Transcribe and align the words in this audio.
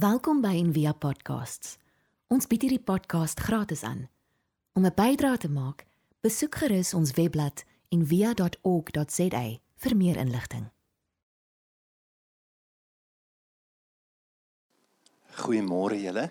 Welkom 0.00 0.38
by 0.40 0.54
Envia 0.56 0.94
Podcasts. 0.96 1.74
Ons 2.32 2.46
bied 2.48 2.62
hierdie 2.64 2.80
podcast 2.80 3.40
gratis 3.44 3.82
aan. 3.84 4.06
Om 4.72 4.86
'n 4.86 4.94
bydrae 4.96 5.36
te 5.36 5.50
maak, 5.50 5.84
besoek 6.24 6.54
gerus 6.54 6.94
ons 6.94 7.12
webblad 7.18 7.64
en 7.88 8.06
via.org.za 8.06 9.42
vir 9.76 9.96
meer 9.96 10.16
inligting. 10.16 10.70
Goeiemôre 15.42 16.00
julle. 16.00 16.30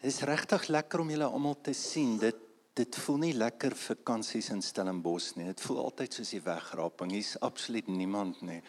Dit 0.00 0.10
is 0.10 0.20
regtig 0.20 0.66
lekker 0.66 1.00
om 1.00 1.10
julle 1.10 1.30
almal 1.30 1.60
te 1.60 1.72
sien. 1.72 2.18
Dit 2.18 2.36
dit 2.74 2.96
voel 2.96 3.18
nie 3.18 3.34
lekker 3.34 3.76
vakansies 3.76 4.50
in 4.50 4.62
Stellenbosch 4.62 5.36
nie. 5.36 5.46
Dit 5.46 5.60
voel 5.60 5.78
altyd 5.84 6.14
soos 6.14 6.30
die 6.30 6.42
wegraping. 6.42 7.10
Hier's 7.10 7.38
absoluut 7.38 7.86
niemand 7.86 8.42
nie. 8.42 8.62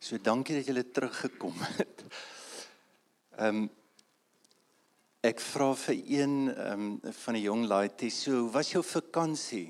So 0.00 0.18
dankie 0.18 0.56
dat 0.56 0.66
julle 0.66 0.90
teruggekom 0.90 1.54
het. 1.78 2.04
Ehm 3.38 3.62
um, 3.62 3.70
ek 5.22 5.38
vra 5.40 5.70
vir 5.78 6.00
een 6.02 6.34
ehm 6.50 6.88
um, 6.88 7.12
van 7.24 7.38
die 7.38 7.46
jong 7.46 7.64
laaitie, 7.70 8.10
so 8.10 8.42
hoe 8.42 8.50
was 8.52 8.72
jou 8.72 8.82
vakansie? 8.84 9.68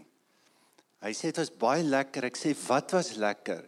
Hy 1.03 1.13
sê 1.15 1.31
dit 1.31 1.43
was 1.43 1.51
baie 1.51 1.85
lekker. 1.85 2.31
Ek 2.31 2.39
sê 2.39 2.55
wat 2.67 2.95
was 2.97 3.15
lekker? 3.21 3.63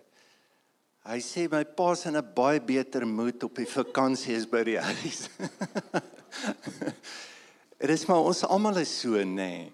Hy 1.04 1.18
sê 1.20 1.44
my 1.52 1.64
pa's 1.76 2.06
in 2.08 2.16
'n 2.16 2.34
baie 2.34 2.60
beter 2.60 3.06
mood 3.06 3.42
op 3.44 3.56
die 3.60 3.68
vakansie 3.68 4.36
as 4.36 4.46
by 4.46 4.64
die 4.64 4.80
huis. 4.80 5.28
Dit 7.78 7.90
is 7.90 8.06
maar 8.08 8.24
ons 8.24 8.44
almal 8.44 8.80
is 8.80 9.00
so 9.00 9.12
nê 9.12 9.34
nee, 9.34 9.72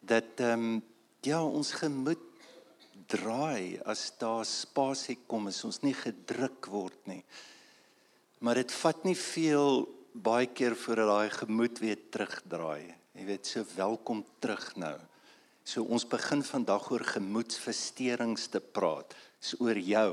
dat 0.00 0.40
ehm 0.40 0.76
um, 0.76 0.82
ja 1.26 1.44
ons 1.44 1.72
gemoed 1.72 2.22
draai 3.06 3.80
as 3.84 4.12
daar 4.18 4.46
spasie 4.46 5.18
kom 5.26 5.48
as 5.48 5.64
ons 5.64 5.82
nie 5.82 5.94
gedruk 5.94 6.66
word 6.70 7.06
nie. 7.06 7.24
Maar 8.38 8.60
dit 8.60 8.72
vat 8.82 9.04
nie 9.08 9.16
veel 9.16 9.86
baie 10.12 10.46
keer 10.46 10.76
voordat 10.76 11.08
daai 11.08 11.30
gemoed 11.32 11.78
weer 11.80 12.00
terugdraai. 12.12 12.94
Jy 13.16 13.24
weet 13.24 13.48
so 13.48 13.64
welkom 13.76 14.24
terug 14.44 14.66
nou. 14.76 14.96
So 15.64 15.82
ons 15.88 16.04
begin 16.06 16.44
vandag 16.44 16.90
oor 16.92 17.04
gemoedsversteurings 17.16 18.50
te 18.52 18.60
praat. 18.60 19.16
Dis 19.40 19.56
oor 19.60 19.78
jou 19.80 20.10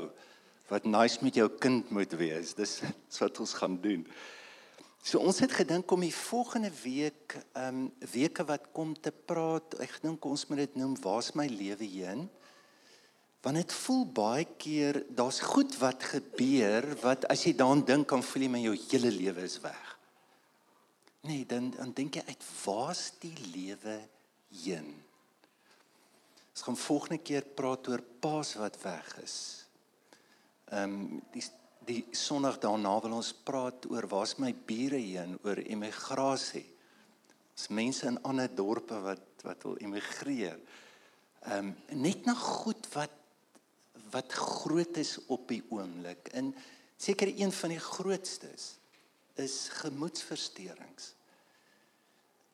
wat 0.71 0.87
nice 0.87 1.19
met 1.21 1.35
jou 1.35 1.49
kind 1.61 1.91
moet 1.91 2.15
wees. 2.17 2.55
Dis, 2.55 2.79
dis 2.81 3.19
wat 3.25 3.41
ons 3.43 3.53
gaan 3.59 3.75
doen. 3.83 4.05
So 5.03 5.19
ons 5.19 5.41
het 5.43 5.51
gedink 5.51 5.91
om 5.91 6.05
die 6.05 6.15
volgende 6.15 6.71
week, 6.79 7.35
ehm 7.59 7.83
um, 7.83 7.91
weke 8.13 8.45
wat 8.47 8.71
kom 8.71 8.95
te 8.95 9.11
praat. 9.11 9.75
Ek 9.83 9.99
dink 10.01 10.23
ons 10.25 10.47
moet 10.47 10.63
dit 10.63 10.79
noem 10.79 10.95
waar's 11.03 11.33
my 11.35 11.49
lewe 11.51 11.83
heen? 11.83 12.29
Want 13.43 13.59
dit 13.59 13.73
voel 13.75 14.05
baie 14.07 14.45
keer 14.57 15.01
daar's 15.11 15.41
goed 15.43 15.75
wat 15.81 16.03
gebeur 16.13 16.85
wat 17.01 17.25
as 17.31 17.43
jy 17.43 17.51
daaraan 17.59 17.83
dink 17.83 18.07
kan 18.07 18.23
voel 18.23 18.45
jy 18.45 18.51
my 18.53 18.61
jou 18.63 18.75
hele 18.87 19.11
lewe 19.11 19.43
is 19.43 19.57
weg. 19.63 19.89
Nee, 21.27 21.43
dan 21.47 21.71
dan 21.75 21.91
dink 21.95 22.15
jy 22.19 22.23
uit 22.27 22.45
waar's 22.63 23.09
die 23.19 23.35
lewe 23.51 23.97
heen? 24.63 24.93
Ons 26.53 26.63
gaan 26.67 26.77
volgende 26.77 27.19
keer 27.25 27.43
praat 27.57 27.87
oor 27.91 28.03
paas 28.23 28.53
wat 28.61 28.79
weg 28.83 29.11
is. 29.23 29.37
Ehm 30.71 30.95
um, 30.95 31.21
die 31.33 31.43
die 31.83 32.05
Sondag 32.15 32.61
daarna 32.63 32.93
wil 33.03 33.17
ons 33.17 33.33
praat 33.43 33.89
oor 33.91 34.07
waar's 34.07 34.37
my 34.39 34.53
bure 34.55 35.01
heen 35.01 35.35
oor 35.43 35.59
emigrasie. 35.59 36.63
Dis 37.57 37.67
mense 37.67 38.07
in 38.07 38.21
ander 38.23 38.47
dorpe 38.55 39.01
wat 39.03 39.43
wat 39.43 39.67
wil 39.67 39.75
emigreer. 39.83 40.59
Ehm 41.43 41.73
um, 41.73 41.75
net 42.07 42.23
na 42.25 42.37
goed 42.39 42.87
wat 42.95 43.19
wat 44.13 44.33
groot 44.33 44.97
is 45.01 45.17
op 45.33 45.47
die 45.49 45.63
oomblik. 45.73 46.29
En 46.37 46.53
seker 46.97 47.31
een 47.33 47.51
van 47.51 47.73
die 47.73 47.81
grootstes 47.81 48.75
is 49.41 49.67
gemoedsversteurings. 49.81 51.13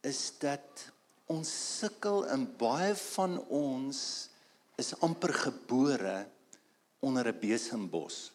Is 0.08 0.32
dat 0.40 0.88
ons 1.30 1.52
sukkel 1.80 2.24
in 2.32 2.48
baie 2.58 2.96
van 2.96 3.38
ons 3.52 4.02
is 4.80 4.96
amper 5.04 5.34
gebore 5.36 6.28
onder 7.00 7.28
'n 7.28 7.40
besembos 7.40 8.32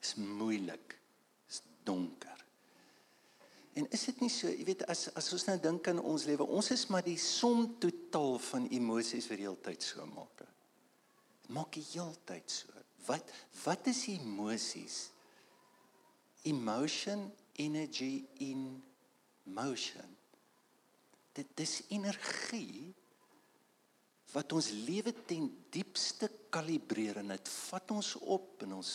is 0.00 0.14
moeilik. 0.14 0.98
Is 1.48 1.62
donker. 1.84 2.44
En 3.72 3.86
is 3.90 4.04
dit 4.04 4.20
nie 4.20 4.30
so, 4.30 4.48
jy 4.48 4.64
weet 4.64 4.86
as 4.90 5.08
as 5.14 5.32
ons 5.32 5.44
nou 5.46 5.58
dink 5.62 5.88
aan 5.88 6.00
ons 6.02 6.24
lewe, 6.24 6.42
ons 6.42 6.70
is 6.70 6.86
maar 6.86 7.04
die 7.06 7.18
som 7.18 7.76
totaal 7.78 8.38
van 8.38 8.68
emosies 8.68 9.28
wat 9.28 9.38
die 9.38 9.46
hele 9.46 9.60
tyd 9.62 9.82
so 9.82 10.06
maak. 10.06 10.42
Maak 11.50 11.74
die 11.74 11.86
hele 11.92 12.14
tyd 12.28 12.50
so. 12.52 12.70
Wat 13.08 13.32
wat 13.64 13.88
is 13.90 14.04
emosies? 14.12 14.98
Emotion, 16.48 17.26
energy 17.60 18.24
in 18.46 18.82
motion. 19.50 20.16
Dit 21.36 21.50
dis 21.58 21.80
energie 21.90 22.92
wat 24.32 24.52
ons 24.54 24.70
lewe 24.86 25.12
ten 25.26 25.48
diepste 25.74 26.30
kalibreer 26.54 27.18
en 27.20 27.32
dit 27.34 27.50
vat 27.70 27.96
ons 27.96 28.12
op 28.20 28.62
en 28.66 28.78
ons 28.78 28.92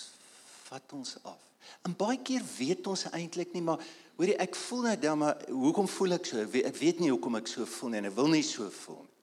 vat 0.69 0.95
ons 0.95 1.15
af. 1.27 1.41
En 1.85 1.95
baie 1.97 2.21
keer 2.23 2.43
weet 2.57 2.87
ons 2.87 3.07
eintlik 3.11 3.53
nie 3.55 3.63
maar 3.65 3.81
hoorie 4.15 4.37
ek 4.41 4.55
voel 4.55 4.87
nou 4.89 4.95
dan 5.01 5.19
maar 5.19 5.43
hoekom 5.49 5.89
voel 5.91 6.17
ek 6.19 6.29
so? 6.29 6.45
Ek 6.45 6.79
weet 6.79 7.01
nie 7.03 7.11
hoekom 7.11 7.39
ek 7.41 7.51
so 7.51 7.67
voel 7.77 7.93
nie 7.93 8.01
en 8.03 8.09
ek 8.11 8.17
wil 8.17 8.31
nie 8.31 8.45
so 8.45 8.69
voel 8.83 9.03
nie. 9.03 9.14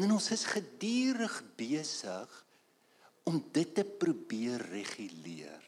En 0.00 0.14
ons 0.14 0.30
is 0.32 0.44
gedurig 0.48 1.36
besig 1.58 2.38
om 3.28 3.38
dit 3.52 3.74
te 3.74 3.84
probeer 3.84 4.64
reguleer. 4.72 5.60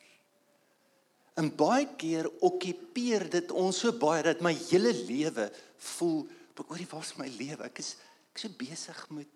En 1.34 1.50
baie 1.56 1.86
keer 1.98 2.30
okkupeer 2.46 3.28
dit 3.30 3.52
ons 3.52 3.78
so 3.84 3.92
baie 3.98 4.22
dat 4.22 4.42
my 4.42 4.54
hele 4.70 4.94
lewe 5.04 5.48
voel, 5.94 6.24
hoorie, 6.62 6.88
waar's 6.90 7.16
my 7.18 7.26
lewe? 7.28 7.66
Ek 7.66 7.82
is 7.82 7.96
ek 8.34 8.40
is 8.40 8.46
so 8.48 8.58
besig 8.58 9.00
met 9.14 9.30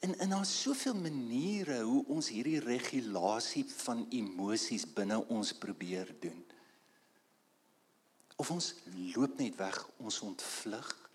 En 0.00 0.18
en 0.18 0.28
daar's 0.28 0.60
soveel 0.62 0.94
maniere 0.94 1.82
hoe 1.82 2.04
ons 2.08 2.28
hierdie 2.32 2.60
regulasie 2.60 3.66
van 3.68 4.06
emosies 4.08 4.86
binne 4.88 5.18
ons 5.28 5.52
probeer 5.52 6.08
doen. 6.20 6.38
Of 8.40 8.50
ons 8.50 8.70
loop 9.12 9.36
net 9.36 9.58
weg, 9.60 9.76
ons 10.00 10.20
ontvlug. 10.24 11.09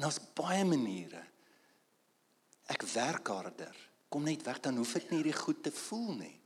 En 0.00 0.06
daar's 0.06 0.20
baie 0.32 0.64
maniere. 0.64 1.20
Ek 2.72 2.86
werk 2.94 3.28
harder. 3.28 3.76
Kom 4.08 4.24
net 4.24 4.46
weg 4.48 4.62
dan 4.64 4.80
hoef 4.80 4.96
ek 4.96 5.10
nie 5.10 5.20
hierdie 5.20 5.36
goed 5.36 5.60
te 5.66 5.72
voel 5.74 6.14
nie. 6.22 6.36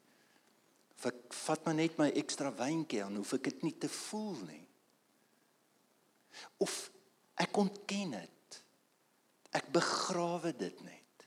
Of 0.98 1.06
ek 1.12 1.36
vat 1.44 1.62
maar 1.62 1.78
net 1.78 1.94
my 2.00 2.08
ekstra 2.18 2.50
wyntjie 2.58 3.04
aan, 3.04 3.20
hoef 3.20 3.36
ek 3.38 3.46
dit 3.52 3.62
nie 3.68 3.76
te 3.78 3.90
voel 3.92 4.34
nie. 4.48 4.64
Of 6.66 6.74
ek 7.38 7.62
ontken 7.62 8.18
dit 8.18 8.34
Ek 9.54 9.70
begrawe 9.70 10.50
dit 10.58 10.82
net. 10.82 11.26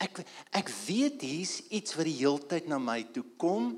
Ek 0.00 0.22
ek 0.56 0.72
weet 0.88 1.22
hier's 1.22 1.60
iets 1.70 1.94
wat 1.94 2.08
die 2.08 2.18
heeltyd 2.18 2.66
na 2.70 2.80
my 2.82 3.04
toe 3.14 3.24
kom. 3.38 3.76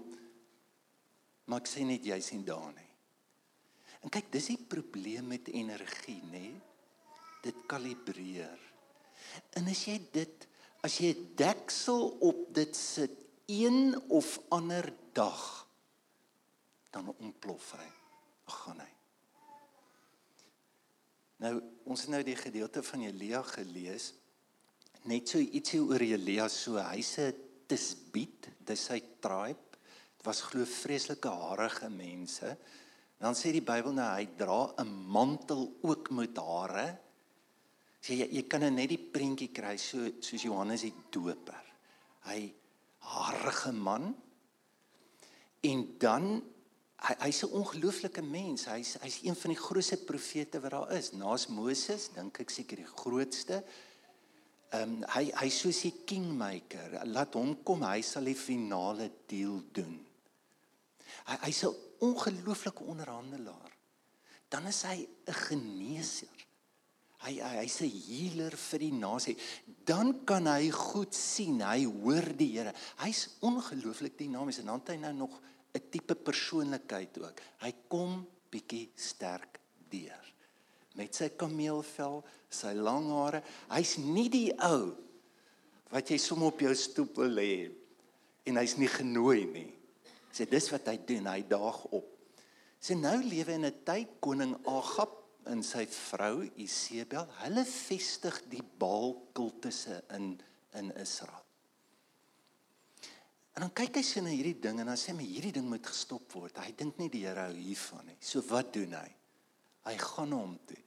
Maar 1.44 1.60
ek 1.60 1.68
sê 1.68 1.84
net 1.84 2.06
jy 2.08 2.18
sien 2.24 2.44
daar 2.46 2.70
nie. 2.72 2.88
En 4.02 4.10
kyk, 4.10 4.32
dis 4.34 4.48
die 4.54 4.58
probleem 4.58 5.28
met 5.30 5.50
energie, 5.52 6.22
nê? 6.32 6.48
Dit 7.42 7.66
kalibreer. 7.70 8.58
En 9.58 9.68
as 9.72 9.84
jy 9.88 9.98
dit 10.14 10.48
as 10.82 10.98
jy 10.98 11.12
'n 11.14 11.34
deksel 11.38 12.18
op 12.20 12.54
dit 12.54 12.76
sit 12.76 13.14
een 13.46 13.94
of 14.10 14.40
ander 14.48 14.92
dag 15.12 15.68
dan 16.90 17.14
ontplof 17.18 17.72
hy. 17.72 17.88
Ag 18.44 18.58
gaan 18.64 18.80
hy. 18.80 18.90
Nou 21.42 21.54
ons 21.90 22.00
het 22.04 22.12
nou 22.12 22.22
die 22.22 22.38
gedeelte 22.38 22.82
van 22.82 23.06
Elia 23.08 23.42
gelees. 23.42 24.12
Net 25.10 25.28
so 25.28 25.38
ietsie 25.38 25.80
oor 25.82 26.02
Elia 26.04 26.46
so 26.48 26.78
hyse 26.78 27.32
tisbiet, 27.66 28.50
dis 28.62 28.84
sy 28.90 29.00
tribe. 29.24 29.78
Dit 30.18 30.28
was 30.28 30.44
glo 30.46 30.66
vreeslike 30.68 31.28
harige 31.28 31.88
mense. 31.90 32.52
Dan 33.18 33.34
sê 33.38 33.50
die 33.54 33.64
Bybel 33.64 33.94
nou 33.96 34.06
hy 34.14 34.26
dra 34.38 34.74
'n 34.78 34.92
mantel 35.10 35.72
ook 35.82 36.10
met 36.10 36.36
hare. 36.36 36.98
Sê 38.02 38.16
jy 38.18 38.26
jy 38.34 38.42
kan 38.50 38.64
net 38.74 38.90
die 38.90 38.98
prentjie 38.98 39.52
kry 39.54 39.76
so 39.78 40.08
soos 40.20 40.42
Johannes 40.42 40.82
die 40.82 40.94
Doper. 41.14 41.62
Hy 42.26 42.40
harige 43.12 43.72
man. 43.72 44.10
En 45.62 45.84
dan 46.02 46.26
hy 47.02 47.14
hy's 47.26 47.42
'n 47.44 47.54
ongelooflike 47.60 48.22
mens. 48.22 48.66
Hy's 48.66 48.96
hy's 49.02 49.22
een 49.22 49.36
van 49.36 49.54
die 49.54 49.62
grootste 49.62 49.96
profete 49.96 50.60
wat 50.60 50.70
daar 50.70 50.92
is. 50.98 51.12
Naas 51.12 51.46
Moses, 51.46 52.10
dink 52.14 52.40
ek 52.40 52.50
seker 52.50 52.76
die 52.76 52.92
grootste. 52.96 53.62
Ehm 54.72 54.82
um, 54.82 55.04
hy 55.14 55.30
hy's 55.42 55.60
soos 55.60 55.84
'n 55.84 56.04
kingmaker. 56.04 57.06
Laat 57.06 57.34
hom 57.34 57.62
kom, 57.62 57.82
hy 57.82 58.02
sal 58.02 58.24
die 58.24 58.34
finale 58.34 59.10
deal 59.28 59.62
doen. 59.72 60.06
Hy 61.26 61.36
hy's 61.46 61.64
'n 61.64 61.74
ongelooflike 62.00 62.82
onderhandelaar. 62.82 63.72
Dan 64.48 64.66
is 64.66 64.82
hy 64.82 65.06
'n 65.26 65.34
geneeser. 65.46 66.51
Hy 67.22 67.38
hy's 67.38 67.80
'n 67.82 67.90
healer 67.90 68.56
vir 68.56 68.78
die 68.78 68.92
nasie. 68.92 69.36
Dan 69.86 70.24
kan 70.24 70.46
hy 70.46 70.70
goed 70.70 71.14
sien. 71.14 71.60
Hy 71.60 71.84
hoor 71.84 72.34
die 72.36 72.58
Here. 72.58 72.72
Hy's 72.98 73.38
ongelooflik 73.40 74.18
dinamies 74.18 74.58
en 74.58 74.66
dan 74.66 74.80
het 74.80 74.88
hy 74.88 74.96
nou 74.96 75.12
nog 75.12 75.40
'n 75.74 75.90
tipe 75.90 76.14
persoonlikheid 76.14 77.18
ook. 77.18 77.40
Hy 77.60 77.72
kom 77.88 78.26
bietjie 78.50 78.90
sterk 78.96 79.60
deur. 79.88 80.34
Met 80.94 81.14
sy 81.14 81.30
kameelvel, 81.30 82.24
sy 82.50 82.74
lang 82.74 83.08
hare. 83.10 83.42
Hy's 83.70 83.96
nie 83.98 84.28
die 84.28 84.52
ou 84.60 84.92
wat 85.92 86.08
jy 86.10 86.18
som 86.18 86.42
op 86.42 86.60
jou 86.60 86.74
stoep 86.74 87.16
wil 87.16 87.30
lê 87.30 87.70
en 88.44 88.56
hy's 88.56 88.76
nie 88.76 88.88
genooi 88.88 89.44
nie. 89.46 89.72
Sê 90.32 90.48
dis 90.48 90.70
wat 90.72 90.88
hy 90.88 90.96
doen, 91.06 91.26
hy 91.26 91.42
daag 91.42 91.84
op. 91.92 92.08
Sê 92.80 92.96
nou 92.98 93.22
lewe 93.22 93.52
in 93.52 93.66
'n 93.66 93.84
tyd 93.84 94.08
koning 94.20 94.56
Agab 94.66 95.21
en 95.46 95.62
sy 95.62 95.86
vrou 95.86 96.42
Isebel, 96.56 97.26
hulle 97.42 97.64
vestig 97.64 98.42
die 98.52 98.62
Baal 98.62 99.16
kultusse 99.32 100.02
in 100.16 100.36
in 100.72 100.92
Israel. 100.96 101.42
En 103.52 103.66
dan 103.66 103.72
kyk 103.76 103.98
hy 104.00 104.04
sien 104.06 104.24
na 104.24 104.32
hierdie 104.32 104.56
ding 104.64 104.78
en 104.80 104.88
dan 104.88 104.96
sê 104.96 105.12
hy 105.12 105.26
hierdie 105.28 105.52
ding 105.58 105.66
moet 105.68 105.84
gestop 105.84 106.32
word. 106.32 106.56
Hy 106.64 106.72
dink 106.76 106.96
nie 107.00 107.10
die 107.12 107.26
Here 107.26 107.48
hou 107.50 107.56
hiervan 107.58 108.06
nie. 108.08 108.16
So 108.24 108.40
wat 108.48 108.72
doen 108.72 108.94
hy? 108.96 109.10
Hy 109.84 109.96
gaan 110.00 110.32
hom 110.32 110.54
toe. 110.68 110.78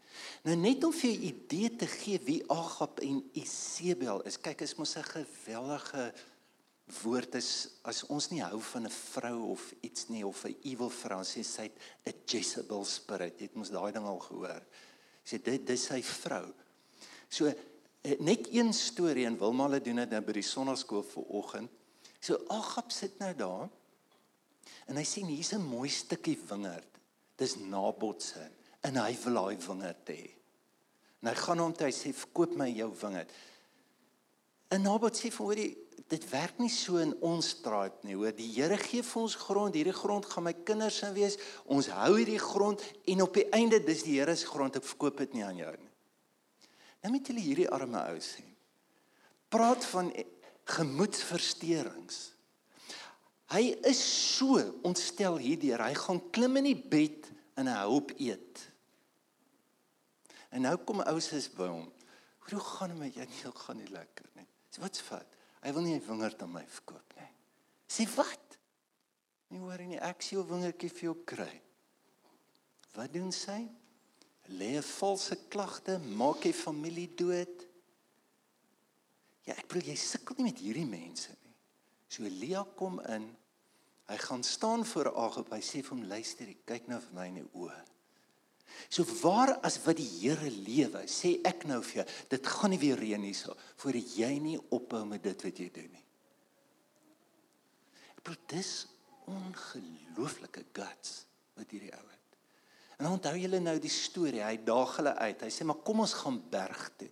Nou 0.48 0.56
net 0.58 0.84
om 0.88 0.94
vir 0.96 1.12
'n 1.12 1.28
idee 1.30 1.70
te 1.76 1.88
gee 1.88 2.20
wie 2.26 2.42
Agab 2.50 3.00
en 3.00 3.22
Isebel 3.34 4.22
is. 4.26 4.38
Kyk, 4.38 4.62
is 4.62 4.76
mos 4.76 4.96
'n 4.98 5.04
geweldige 5.04 6.14
woord 6.86 7.36
is 7.40 7.50
as 7.90 8.04
ons 8.14 8.28
nie 8.30 8.44
hou 8.44 8.60
van 8.62 8.86
'n 8.86 8.94
vrou 8.94 9.52
of 9.52 9.74
iets 9.82 10.08
nie 10.10 10.26
of 10.26 10.46
'n 10.46 10.56
evil 10.64 10.90
vrou 10.90 11.22
sê 11.24 11.44
sy 11.44 11.72
het 12.04 12.16
'n 12.16 12.22
Jezebel 12.26 12.86
spirit. 12.86 13.40
Jy 13.40 13.46
het 13.46 13.56
mos 13.56 13.70
daai 13.70 13.92
ding 13.92 14.06
al 14.06 14.20
gehoor. 14.20 14.62
Sê 15.26 15.42
dit 15.42 15.66
dis 15.66 15.84
sy 15.84 16.02
vrou. 16.02 16.54
So 17.30 17.46
eh, 17.48 18.20
net 18.20 18.48
een 18.54 18.74
storie 18.74 19.26
en 19.26 19.38
Wilma 19.38 19.70
het 19.70 19.84
doen 19.84 19.96
dit 19.96 20.10
nou 20.10 20.22
by 20.22 20.32
die 20.32 20.42
sonnaskool 20.42 21.04
vanoggend. 21.04 21.70
So 22.20 22.46
Agab 22.50 22.92
sit 22.92 23.20
nou 23.20 23.34
daar 23.34 23.70
en 24.88 24.96
hy 24.96 25.04
sien 25.04 25.26
hier's 25.26 25.54
'n 25.54 25.62
mooi 25.62 25.90
stukkie 25.90 26.38
wingerd. 26.38 26.88
Dis 27.36 27.56
Nabot 27.56 28.22
se 28.22 28.50
en 28.82 28.96
hy 28.96 29.18
wil 29.24 29.34
daai 29.34 29.58
wingerd 29.58 30.08
hê. 30.08 30.30
En 31.22 31.30
hy 31.30 31.36
gaan 31.36 31.60
hom 31.60 31.74
toe 31.74 31.88
hy 31.88 31.94
sê 31.94 32.14
verkoop 32.14 32.56
my 32.56 32.70
jou 32.70 32.94
wingerd. 33.02 33.30
En 34.70 34.82
Nabot 34.82 35.14
sê 35.16 35.32
vir 35.32 35.46
hom 35.46 35.78
dit 36.12 36.26
werk 36.30 36.60
nie 36.62 36.72
so 36.72 37.00
in 37.02 37.14
ons 37.26 37.50
straat 37.56 38.04
nie. 38.06 38.16
Hoor, 38.18 38.34
die 38.36 38.50
Here 38.54 38.78
gee 38.82 39.04
vir 39.06 39.22
ons 39.22 39.38
grond. 39.40 39.76
Hierdie 39.78 39.96
grond 39.96 40.28
gaan 40.30 40.46
my 40.48 40.54
kinders 40.68 41.02
in 41.08 41.16
wees. 41.16 41.40
Ons 41.66 41.90
hou 41.94 42.12
hierdie 42.18 42.42
grond 42.42 42.84
en 43.10 43.26
op 43.26 43.34
die 43.38 43.48
einde 43.56 43.80
dis 43.84 44.06
die 44.06 44.20
Here 44.20 44.36
se 44.38 44.50
grond. 44.50 44.78
Ek 44.78 44.86
verkoop 44.86 45.24
dit 45.24 45.38
nie 45.38 45.46
aan 45.46 45.60
jou 45.62 45.74
nie. 45.74 45.92
Nou 47.06 47.14
met 47.14 47.28
julle 47.30 47.44
hierdie 47.44 47.70
arme 47.70 48.02
ou 48.12 48.22
sê. 48.24 48.46
Praat 49.54 49.86
van 49.92 50.10
gemoedsversteurings. 50.76 52.22
Hy 53.54 53.76
is 53.86 54.02
so 54.02 54.58
ontstel 54.88 55.38
hierdeur. 55.38 55.84
Hy 55.86 55.94
gaan 56.00 56.22
klim 56.34 56.58
in 56.64 56.72
die 56.72 56.80
bed 56.96 57.30
en 57.60 57.70
hy 57.70 57.84
hoop 57.86 58.16
eet. 58.18 58.64
En 60.50 60.66
nou 60.66 60.76
kom 60.88 61.04
ouers 61.06 61.50
by 61.54 61.70
hom. 61.70 61.86
Hoe 62.46 62.60
gaan 62.62 62.94
dit 62.94 63.00
met 63.00 63.16
jou? 63.18 63.26
Nee, 63.26 63.54
gaan 63.62 63.78
nie 63.82 63.90
lekker 63.94 64.28
nie. 64.38 64.48
Wat's 64.82 65.02
fout? 65.02 65.35
Hy 65.66 65.74
wil 65.74 65.82
nie 65.82 65.96
'n 65.98 66.06
wingerd 66.06 66.42
aan 66.42 66.52
my 66.54 66.66
verkoop 66.68 67.16
nie. 67.18 67.32
Sê 67.90 68.06
wat? 68.16 68.58
Nie 69.50 69.60
hoor 69.60 69.82
nie, 69.82 69.98
ek 69.98 70.22
sê 70.22 70.38
'n 70.38 70.48
wingertjie 70.48 70.90
vir 70.90 71.04
jou 71.10 71.16
kry. 71.26 71.62
Wat 72.94 73.14
doen 73.14 73.32
sy? 73.32 73.68
Lê 74.48 74.78
'n 74.78 74.84
valse 74.84 75.36
klagte, 75.50 75.98
maak 75.98 76.44
hy 76.44 76.54
familie 76.54 77.10
dood. 77.16 77.66
Ja, 79.46 79.54
ek 79.58 79.68
bedoel 79.68 79.90
jy 79.90 79.96
sukkel 79.96 80.36
nie 80.38 80.52
met 80.52 80.62
hierdie 80.62 80.86
mense 80.86 81.36
nie. 81.44 81.56
So 82.08 82.24
Elia 82.24 82.64
kom 82.76 83.00
in. 83.00 83.36
Hy 84.08 84.18
gaan 84.18 84.44
staan 84.44 84.86
voor 84.86 85.16
Agab. 85.16 85.50
Hy 85.50 85.62
sê 85.62 85.82
vir 85.82 85.90
hom: 85.90 86.04
"Luister, 86.04 86.46
kyk 86.66 86.88
nou 86.88 87.00
vir 87.00 87.14
my 87.14 87.28
in 87.28 87.42
die 87.42 87.50
oë." 87.54 87.95
So 88.90 89.06
waar 89.22 89.56
as 89.66 89.78
wat 89.86 90.00
die 90.00 90.08
Here 90.20 90.50
lewe, 90.50 91.06
sê 91.10 91.38
ek 91.46 91.66
nou 91.70 91.82
vir 91.86 92.02
jou, 92.02 92.08
dit 92.36 92.50
gaan 92.56 92.74
nie 92.74 92.82
weer 92.82 93.00
reën 93.00 93.24
hierso 93.26 93.56
voordat 93.82 94.18
jy 94.18 94.32
nie 94.42 94.58
ophou 94.76 95.04
met 95.10 95.24
dit 95.26 95.46
wat 95.48 95.62
jy 95.62 95.70
doen 95.74 95.92
nie. 95.92 96.04
Ek 98.16 98.22
bedoel 98.24 98.42
dis 98.56 98.74
ongelooflike 99.32 100.66
guts 100.76 101.26
wat 101.58 101.72
hierdie 101.72 101.94
ou 101.96 102.04
het. 102.04 102.40
En 103.00 103.12
onthou 103.12 103.36
julle 103.38 103.60
nou 103.60 103.76
die 103.82 103.92
storie, 103.92 104.44
hy 104.46 104.58
daag 104.64 104.98
hulle 105.00 105.16
uit. 105.20 105.44
Hy 105.44 105.52
sê 105.52 105.68
maar 105.68 105.82
kom 105.86 106.04
ons 106.06 106.16
gaan 106.22 106.40
berg 106.52 106.88
toe. 107.00 107.10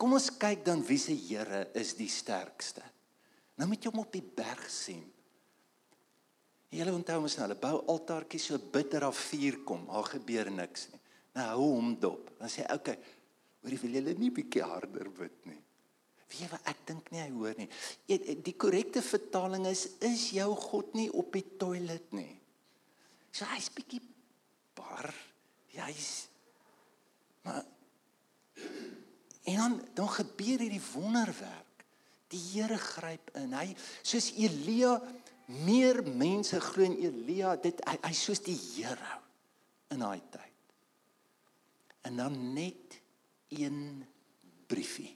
Kom 0.00 0.16
ons 0.16 0.30
kyk 0.40 0.64
dan 0.66 0.82
wie 0.88 0.98
se 1.00 1.14
Here 1.14 1.66
is 1.78 1.94
die 1.98 2.10
sterkste. 2.10 2.82
Nou 3.56 3.68
moet 3.70 3.84
jy 3.84 3.92
hom 3.92 4.02
op 4.02 4.12
die 4.12 4.24
berg 4.24 4.66
sien. 4.72 5.04
Julle 6.74 6.92
onthou 6.92 7.20
mos 7.22 7.36
nou, 7.38 7.46
hulle 7.46 7.58
bou 7.60 7.76
altaartjies 7.94 8.48
so 8.50 8.58
bitter 8.72 9.06
af 9.06 9.18
vuur 9.30 9.60
kom, 9.68 9.84
daar 9.86 10.08
gebeur 10.16 10.50
niks 10.50 10.88
nie. 10.90 11.00
Nou 11.36 11.46
hou 11.52 11.68
hom 11.76 11.94
dop. 12.00 12.32
Dan 12.40 12.48
sê 12.48 12.64
hy, 12.64 12.74
"Oké, 12.74 12.74
okay, 12.74 12.98
hoor 13.62 13.72
jy 13.72 13.80
wil 13.80 13.90
julle 13.90 14.14
nie 14.18 14.30
bietjie 14.30 14.62
harder 14.62 15.10
bid 15.10 15.46
nie." 15.46 15.62
Weet 16.26 16.40
jy 16.40 16.48
wat 16.50 16.66
ek 16.66 16.86
dink 16.86 17.10
nie 17.10 17.20
hy 17.20 17.30
hoor 17.30 17.54
nie. 17.56 17.68
Die 18.08 18.56
korrekte 18.58 19.02
vertaling 19.02 19.66
is 19.66 19.86
is 20.00 20.30
jou 20.30 20.54
God 20.54 20.94
nie 20.94 21.10
op 21.12 21.32
die 21.32 21.44
toilet 21.58 22.12
nie. 22.12 22.40
So 23.30 23.44
hy's 23.44 23.70
bietjie 23.70 24.00
bar. 24.74 25.14
Hy's 25.76 26.28
maar 27.44 27.64
en 29.46 29.56
dan 29.56 29.80
dan 29.94 30.08
gebeur 30.08 30.58
hierdie 30.64 30.82
wonderwerk. 30.94 31.84
Die 32.28 32.40
Here 32.40 32.78
gryp 32.78 33.30
in. 33.38 33.52
Hy 33.54 33.76
soos 34.02 34.32
Elia 34.34 34.96
meer 35.46 36.02
mense 36.02 36.58
glo 36.60 36.84
in 36.84 36.96
Elia 37.06 37.54
dit 37.62 37.80
hy, 37.86 37.96
hy 38.02 38.14
soos 38.16 38.42
die 38.42 38.56
Here 38.56 39.14
in 39.94 40.02
daai 40.02 40.20
tyd. 40.30 40.74
En 42.06 42.16
dan 42.16 42.34
net 42.54 42.98
een 43.54 44.04
briefie. 44.66 45.12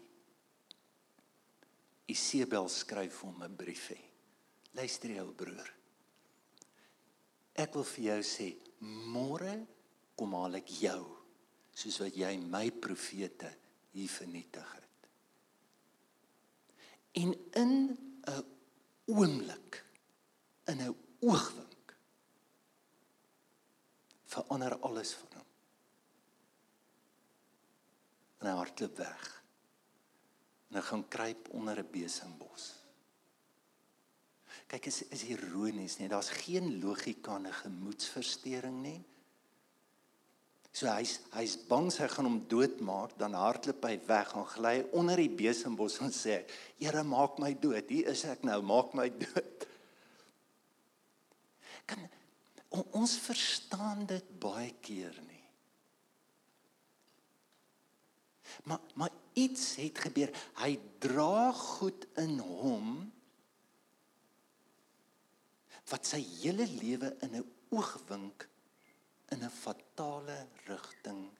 Isebel 2.11 2.69
skryf 2.69 3.21
hom 3.23 3.43
'n 3.43 3.57
briefie. 3.57 4.03
Luister 4.75 5.11
jou 5.11 5.33
broer. 5.33 5.71
Ek 7.55 7.75
wil 7.75 7.85
vir 7.85 8.05
jou 8.05 8.23
sê, 8.23 8.57
môre 8.81 9.67
kom 10.17 10.35
haal 10.35 10.55
ek 10.55 10.69
jou 10.81 11.17
soos 11.75 11.99
wat 11.99 12.17
jy 12.17 12.37
my 12.39 12.71
profete 12.71 13.51
hier 13.93 14.09
vernietig 14.09 14.73
het. 14.75 15.09
En 17.13 17.35
in 17.53 17.73
'n 18.27 18.45
oomblik 19.07 19.90
in 20.71 20.83
'n 20.87 20.97
oogwink 21.21 21.97
verander 24.31 24.79
alles 24.79 25.13
van 25.19 25.29
hom. 25.35 25.47
En 28.39 28.47
hy 28.47 28.57
hardloop 28.57 28.97
weg. 28.97 29.25
En 30.71 30.79
hy 30.79 30.83
gaan 30.87 31.09
kruip 31.09 31.49
onder 31.51 31.79
'n 31.79 31.91
besingbos. 31.91 32.75
Kyk, 34.71 34.87
is 34.87 35.03
is 35.09 35.25
ironies, 35.25 35.99
nee, 35.99 36.09
daar's 36.09 36.31
geen 36.31 36.79
logika 36.83 37.37
in 37.37 37.47
'n 37.47 37.53
gemoedsversteuring 37.53 38.83
nie. 38.83 39.05
So 40.73 40.87
hy's 40.87 41.19
hy's 41.35 41.57
bang 41.67 41.91
sy 41.93 42.07
gaan 42.09 42.29
hom 42.29 42.39
doodmaak, 42.49 43.17
dan 43.19 43.35
hardloop 43.35 43.85
hy 43.85 43.97
weg 44.07 44.35
en 44.39 44.47
gly 44.47 44.77
onder 44.93 45.17
die 45.17 45.33
besingbos 45.43 45.99
en 45.99 46.13
sê: 46.15 46.45
"Here, 46.79 47.03
maak 47.03 47.39
my 47.39 47.55
dood. 47.59 47.89
Hier 47.89 48.07
is 48.07 48.25
ek 48.25 48.45
nou, 48.47 48.63
maak 48.63 48.95
my 48.95 49.09
dood." 49.25 49.67
Kan 51.91 52.09
ons 52.95 53.17
verstaan 53.19 54.07
dit 54.07 54.27
baie 54.43 54.73
keer 54.83 55.17
nie. 55.27 55.45
Maar 58.69 58.81
maar 58.95 59.17
iets 59.39 59.77
het 59.79 59.99
gebeur. 59.99 60.31
Hy 60.59 60.75
dra 61.03 61.53
goed 61.57 62.07
in 62.19 62.39
hom 62.43 62.91
wat 65.91 66.07
sy 66.07 66.21
hele 66.43 66.67
lewe 66.67 67.11
in 67.27 67.37
'n 67.41 67.47
oogwink 67.75 68.47
in 69.35 69.45
'n 69.45 69.51
fatale 69.51 70.47
rigting 70.67 71.31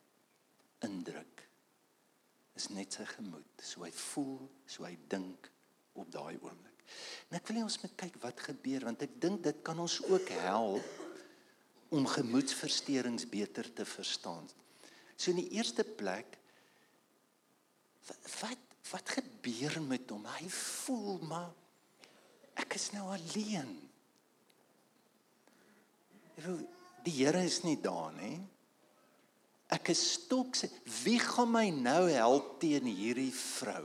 indruk. 0.87 1.49
Is 2.55 2.69
net 2.69 2.93
sy 2.93 3.05
gemoed, 3.05 3.63
so 3.63 3.83
hy 3.83 3.93
voel, 3.93 4.51
so 4.67 4.85
hy 4.85 4.99
dink 5.09 5.51
op 5.93 6.11
daai 6.11 6.39
oomblik. 6.41 6.70
En 7.31 7.39
ek 7.39 7.47
wil 7.49 7.61
hê 7.61 7.67
ons 7.67 7.79
moet 7.83 7.97
kyk 8.05 8.19
wat 8.23 8.43
gebeur 8.49 8.87
want 8.89 9.05
ek 9.07 9.15
dink 9.23 9.45
dit 9.47 9.63
kan 9.67 9.79
ons 9.79 10.01
ook 10.09 10.33
help 10.43 10.97
om 11.91 12.07
gemoedsversteurings 12.07 13.27
beter 13.31 13.67
te 13.75 13.87
verstaan. 13.87 14.47
So 15.17 15.33
in 15.33 15.43
die 15.43 15.53
eerste 15.59 15.85
plek 15.85 16.39
wat 18.41 18.67
wat 18.91 19.11
gebeur 19.15 19.77
met 19.87 20.09
hom? 20.11 20.25
Hy 20.27 20.49
voel 20.51 21.21
maar 21.31 21.51
ek 22.59 22.75
is 22.75 22.89
nou 22.95 23.05
alleen. 23.15 23.77
Die 27.05 27.15
Here 27.15 27.45
is 27.45 27.61
nie 27.63 27.77
daar 27.81 28.11
nie. 28.17 28.41
ek 29.71 29.93
is 29.93 30.03
stok 30.17 30.59
wie 31.05 31.19
gaan 31.23 31.53
my 31.53 31.69
nou 31.71 32.09
help 32.11 32.57
teen 32.63 32.89
hierdie 32.91 33.31
vrou? 33.35 33.85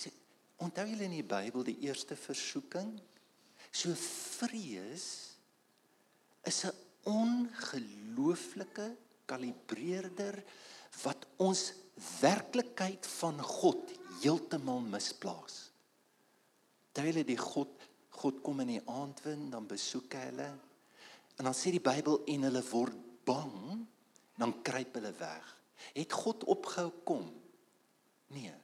Sê 0.00 0.12
onthou 0.62 0.86
julle 0.88 1.06
in 1.06 1.16
die 1.18 1.26
Bybel 1.26 1.64
die 1.66 1.78
eerste 1.86 2.16
versoeking? 2.18 3.00
So 3.70 3.94
vrees 3.94 5.06
is 6.44 6.64
'n 6.64 6.74
ongelooflike 7.04 8.96
kalibreerder 9.26 10.42
wat 11.02 11.26
ons 11.36 11.72
werklikheid 12.20 13.06
van 13.06 13.42
God 13.42 13.92
heeltemal 14.22 14.80
misplaas. 14.80 15.70
Terwyl 16.92 17.24
die 17.24 17.38
God 17.38 17.88
God 18.18 18.40
kom 18.42 18.58
in 18.64 18.72
die 18.72 18.82
aandwind, 18.90 19.52
dan 19.52 19.66
besoek 19.70 20.16
hy 20.18 20.24
hulle. 20.32 20.48
En 21.38 21.46
dan 21.46 21.54
sê 21.54 21.70
die 21.70 21.82
Bybel 21.82 22.24
en 22.26 22.46
hulle 22.48 22.62
word 22.72 22.96
bang, 23.28 23.84
dan 24.34 24.56
kruip 24.66 24.96
hulle 24.98 25.12
weg. 25.20 25.52
Het 25.94 26.12
God 26.12 26.42
opgehou 26.50 26.90
kom? 27.06 27.28
Nee. 28.34 28.54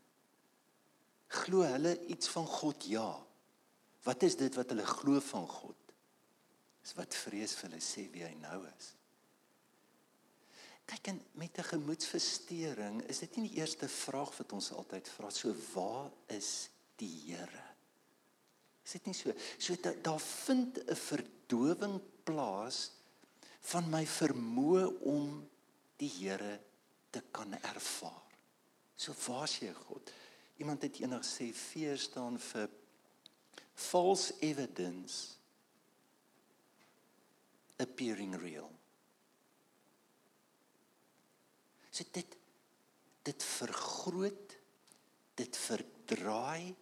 Glo 1.35 1.65
hulle 1.67 1.97
iets 2.13 2.29
van 2.31 2.47
God? 2.47 2.87
Ja. 2.91 3.09
Wat 4.05 4.23
is 4.23 4.37
dit 4.37 4.55
wat 4.55 4.71
hulle 4.73 4.87
glo 4.87 5.21
van 5.33 5.47
God? 5.49 5.95
Dis 6.85 6.93
wat 6.99 7.17
vrees 7.17 7.57
vir 7.57 7.71
hulle 7.71 7.83
sê 7.83 8.05
wie 8.13 8.27
hy 8.27 8.35
nou 8.43 8.61
is. 8.69 8.91
Kyk 10.85 11.09
en 11.15 11.21
met 11.41 11.59
'n 11.59 11.71
gemoedsversteuring 11.73 13.03
is 13.09 13.19
dit 13.19 13.37
nie 13.37 13.49
die 13.49 13.59
eerste 13.61 13.89
vraag 13.89 14.37
wat 14.37 14.53
ons 14.53 14.73
altyd 14.73 15.09
vra 15.09 15.31
so 15.31 15.55
waar 15.75 16.11
is 16.29 16.69
die 16.97 17.15
Here? 17.25 17.65
Is 18.85 18.93
dit 18.93 19.07
nie 19.07 19.15
so? 19.15 19.33
So 19.59 19.77
daar 19.81 20.03
da 20.03 20.19
vind 20.19 20.79
'n 20.79 20.97
verdowing 20.97 22.01
plaas 22.25 22.91
van 23.61 23.89
my 23.91 24.05
vermoë 24.05 25.01
om 25.01 25.51
die 25.97 26.11
Here 26.11 26.61
te 27.11 27.23
kan 27.31 27.53
ervaar. 27.53 28.29
So 28.97 29.15
waar's 29.27 29.59
jy 29.59 29.73
God? 29.73 30.13
Iemand 30.63 30.83
het 30.87 31.01
eendag 31.03 31.25
sê 31.27 31.51
fear 31.57 31.99
staan 31.99 32.39
vir 32.39 32.71
false 33.75 34.35
evidence 34.41 35.35
appearing 37.83 38.37
real. 38.39 38.71
So 41.91 42.07
dit 42.13 42.41
dit 43.25 43.45
vergroot, 43.45 44.51
dit 45.41 45.57
verdraai 45.57 46.75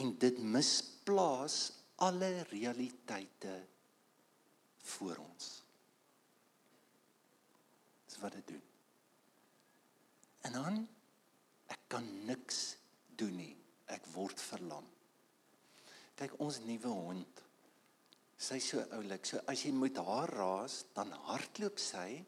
en 0.00 0.08
dit 0.18 0.40
misplaas 0.42 1.58
alle 2.02 2.30
realiteite 2.50 3.52
voor 4.82 5.20
ons. 5.22 5.50
Dis 8.08 8.18
wat 8.18 8.34
dit 8.34 8.50
doen. 8.56 8.64
En 10.48 10.58
dan 10.58 10.80
ek 11.70 11.86
kan 11.94 12.08
niks 12.26 12.79
doen 13.20 13.36
nie. 13.36 13.52
Ek 13.90 14.08
word 14.14 14.40
verlam. 14.50 14.88
Kyk 16.18 16.36
ons 16.42 16.60
nuwe 16.66 16.90
hond. 16.90 17.44
Sy 18.40 18.58
so 18.64 18.82
oulik. 18.96 19.28
So 19.28 19.40
as 19.50 19.64
jy 19.66 19.72
met 19.76 20.00
haar 20.00 20.32
raas, 20.32 20.82
dan 20.96 21.12
hardloop 21.28 21.80
sy 21.80 22.22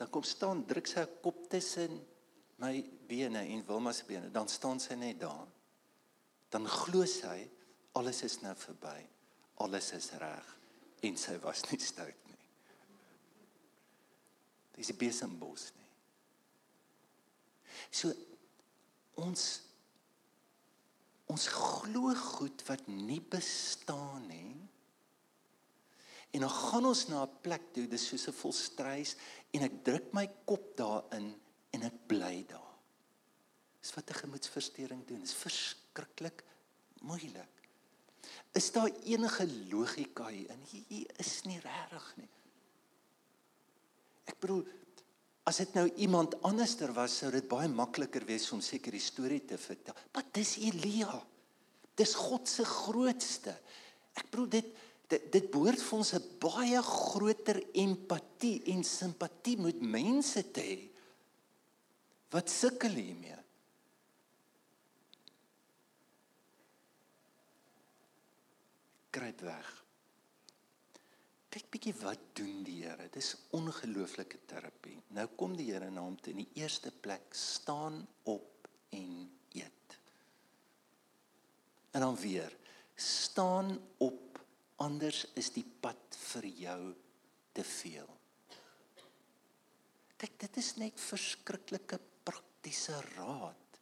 dan 0.00 0.08
kom 0.08 0.24
staan 0.24 0.62
druk 0.64 0.88
sy 0.88 1.02
kop 1.20 1.42
tussen 1.52 1.98
my 2.60 2.72
bene 3.08 3.42
en 3.52 3.64
Wilma 3.68 3.92
se 3.92 4.06
bene 4.08 4.30
dan 4.32 4.48
staan 4.48 4.80
sy 4.80 4.96
net 4.96 5.18
daar 5.20 5.48
dan 6.50 6.64
glo 6.64 7.04
sy 7.04 7.36
alles 8.00 8.22
is 8.24 8.38
nou 8.40 8.54
verby 8.56 8.96
alles 9.60 9.90
is 9.98 10.08
reg 10.22 10.54
en 11.04 11.20
sy 11.20 11.36
was 11.44 11.66
nie 11.68 11.80
stout 11.84 12.30
nie 12.30 12.38
dis 14.78 14.88
die 14.88 14.96
besembos 15.04 15.68
nie 15.76 15.90
so 18.00 18.14
ons 19.20 19.46
ons 21.30 21.46
glo 21.54 22.14
goed 22.14 22.66
wat 22.68 22.88
nie 22.90 23.20
bestaan 23.22 24.26
nie 24.26 24.50
En 26.30 26.40
dan 26.40 26.50
gaan 26.50 26.86
ons 26.86 27.06
na 27.06 27.22
'n 27.22 27.40
plek 27.40 27.62
toe, 27.72 27.86
dis 27.88 28.06
soos 28.06 28.28
'n 28.28 28.40
volstruis 28.42 29.16
en 29.50 29.62
ek 29.62 29.84
druk 29.84 30.12
my 30.12 30.26
kop 30.44 30.76
daarin 30.76 31.40
en 31.70 31.82
ek 31.82 31.96
bly 32.06 32.44
daar. 32.46 32.76
Dis 33.80 33.94
wat 33.94 34.10
'n 34.10 34.20
gemoedsversteuring 34.22 35.06
doen. 35.06 35.20
Dis 35.20 35.34
verskriklik 35.34 36.44
moeilik. 37.00 37.54
Is 38.52 38.72
daar 38.72 38.90
enige 39.04 39.46
logika 39.70 40.26
hierin? 40.26 40.62
Hier 40.62 41.10
is 41.18 41.42
nie 41.42 41.58
regtig 41.58 42.16
nie. 42.16 42.28
Ek 44.24 44.38
bedoel 44.38 44.66
as 45.50 45.58
dit 45.64 45.72
nou 45.74 45.88
iemand 45.98 46.36
anderster 46.46 46.92
was, 46.94 47.16
sou 47.20 47.30
dit 47.34 47.46
baie 47.50 47.68
makliker 47.70 48.22
wees 48.28 48.46
om 48.54 48.62
seker 48.62 48.94
die 48.94 49.02
storie 49.02 49.42
te 49.48 49.58
vertel. 49.58 49.96
Maar 50.14 50.28
dis 50.36 50.54
Elia. 50.62 51.18
Dis 51.98 52.14
God 52.14 52.46
se 52.48 52.64
grootste. 52.64 53.56
Ek 54.14 54.30
bedoel 54.30 54.54
dit 54.60 54.70
dit 55.10 55.24
dit 55.34 55.46
behoort 55.50 55.80
vir 55.82 55.96
ons 55.98 56.12
'n 56.14 56.38
baie 56.38 56.80
groter 56.86 57.58
empatie 57.74 58.62
en 58.70 58.84
simpatie 58.84 59.56
met 59.58 59.80
mense 59.82 60.42
te 60.52 60.62
hê 60.62 60.78
wat 62.30 62.48
sukkel 62.48 62.94
hiermee. 62.94 63.34
Kruip 69.10 69.40
weg. 69.40 69.79
Kyk 71.50 71.66
bietjie 71.74 71.94
wat 72.04 72.22
doen 72.38 72.62
die 72.62 72.84
Here. 72.84 73.08
Dis 73.10 73.32
ongelooflike 73.58 74.38
terapie. 74.46 75.00
Nou 75.16 75.26
kom 75.38 75.56
die 75.58 75.72
Here 75.72 75.90
na 75.90 76.04
hom 76.04 76.14
toe 76.22 76.30
in 76.34 76.44
die 76.44 76.62
eerste 76.62 76.92
plek 76.94 77.34
staan 77.34 78.04
op 78.30 78.68
en 78.94 79.26
eet. 79.58 79.96
En 81.90 82.06
dan 82.06 82.16
weer 82.22 82.54
staan 82.94 83.72
op 83.98 84.38
anders 84.80 85.24
is 85.34 85.50
die 85.56 85.66
pad 85.82 86.16
vir 86.30 86.46
jou 86.62 86.80
te 87.56 87.64
veel. 87.66 88.08
Kyk, 90.20 90.36
dit 90.44 90.56
is 90.60 90.74
net 90.78 91.02
verskriklike 91.02 91.98
praktiese 92.28 92.94
raad. 93.16 93.80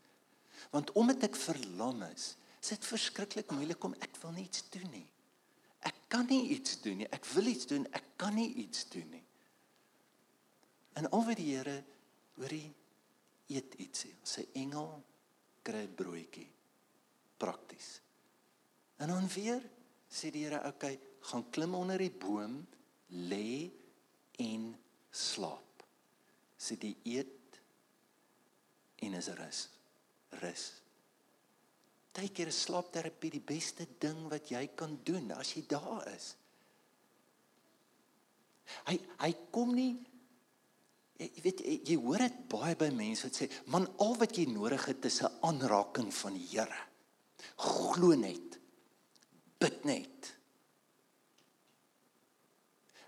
Want 0.72 0.92
omdat 0.96 1.28
ek 1.28 1.36
verlam 1.36 2.00
is, 2.08 2.32
is 2.62 2.72
dit 2.74 2.90
verskriklik 2.90 3.52
moeilik 3.52 3.84
om 3.84 3.96
ek 4.00 4.16
wil 4.22 4.32
niks 4.38 4.64
doen 4.72 4.88
nie. 4.94 5.06
Ek 5.86 5.94
kan 6.10 6.26
nie 6.26 6.48
iets 6.56 6.80
doen 6.82 7.02
nie. 7.02 7.08
Ek 7.14 7.26
wil 7.34 7.50
iets 7.52 7.68
doen, 7.70 7.86
ek 7.94 8.14
kan 8.20 8.34
nie 8.34 8.50
iets 8.64 8.88
doen 8.90 9.08
nie. 9.12 9.24
En 10.98 11.10
alweer 11.14 11.38
die 11.38 11.50
Here 11.52 11.76
hoor 12.38 12.54
hy 12.54 12.64
eet 13.54 13.76
ietsie. 13.78 14.14
Sy 14.26 14.48
engel 14.58 14.90
kry 15.66 15.84
broodjie. 15.86 16.48
Prakties. 17.38 17.98
En 18.98 19.12
dan 19.12 19.28
weer 19.30 19.62
sê 20.10 20.32
die 20.34 20.44
Here, 20.44 20.58
"Oké, 20.58 20.68
okay, 20.68 21.00
gaan 21.20 21.50
klim 21.50 21.74
onder 21.74 21.98
die 21.98 22.10
boom, 22.10 22.66
lê 23.08 23.70
en 24.38 24.76
slaap." 25.10 25.84
Sê 26.58 26.78
die 26.78 26.96
eet 27.04 27.60
en 28.96 29.14
is 29.14 29.28
rus. 29.28 29.68
Rus. 30.30 30.82
Partykeer 32.18 32.48
is 32.50 32.64
slaapterapie 32.64 33.28
die 33.30 33.44
beste 33.46 33.84
ding 34.02 34.24
wat 34.26 34.48
jy 34.50 34.64
kan 34.74 34.96
doen 35.06 35.28
as 35.36 35.52
jy 35.54 35.60
daar 35.70 36.08
is. 36.10 36.32
Hy 38.88 38.96
hy 39.22 39.28
kom 39.54 39.70
nie 39.76 39.92
jy 41.22 41.28
weet 41.44 41.62
jy 41.62 41.94
hoor 42.02 42.24
dit 42.24 42.40
baie 42.50 42.74
by 42.80 42.88
mense 42.90 43.22
wat 43.28 43.38
sê 43.38 43.46
man 43.70 43.86
al 44.02 44.18
wat 44.18 44.34
jy 44.34 44.48
nodig 44.50 44.88
het 44.90 45.06
is 45.06 45.20
'n 45.22 45.30
aanraking 45.46 46.10
van 46.10 46.34
die 46.34 46.48
Here. 46.50 46.82
Glo 47.54 48.10
net. 48.18 48.58
Bid 49.60 49.84
net. 49.84 50.34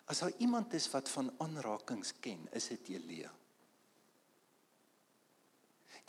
As 0.07 0.21
daar 0.21 0.39
iemand 0.39 0.73
is 0.73 0.87
wat 0.91 1.09
van 1.09 1.35
aanrakings 1.39 2.15
ken, 2.21 2.49
is 2.53 2.69
dit 2.69 2.89
Elia. 2.89 3.40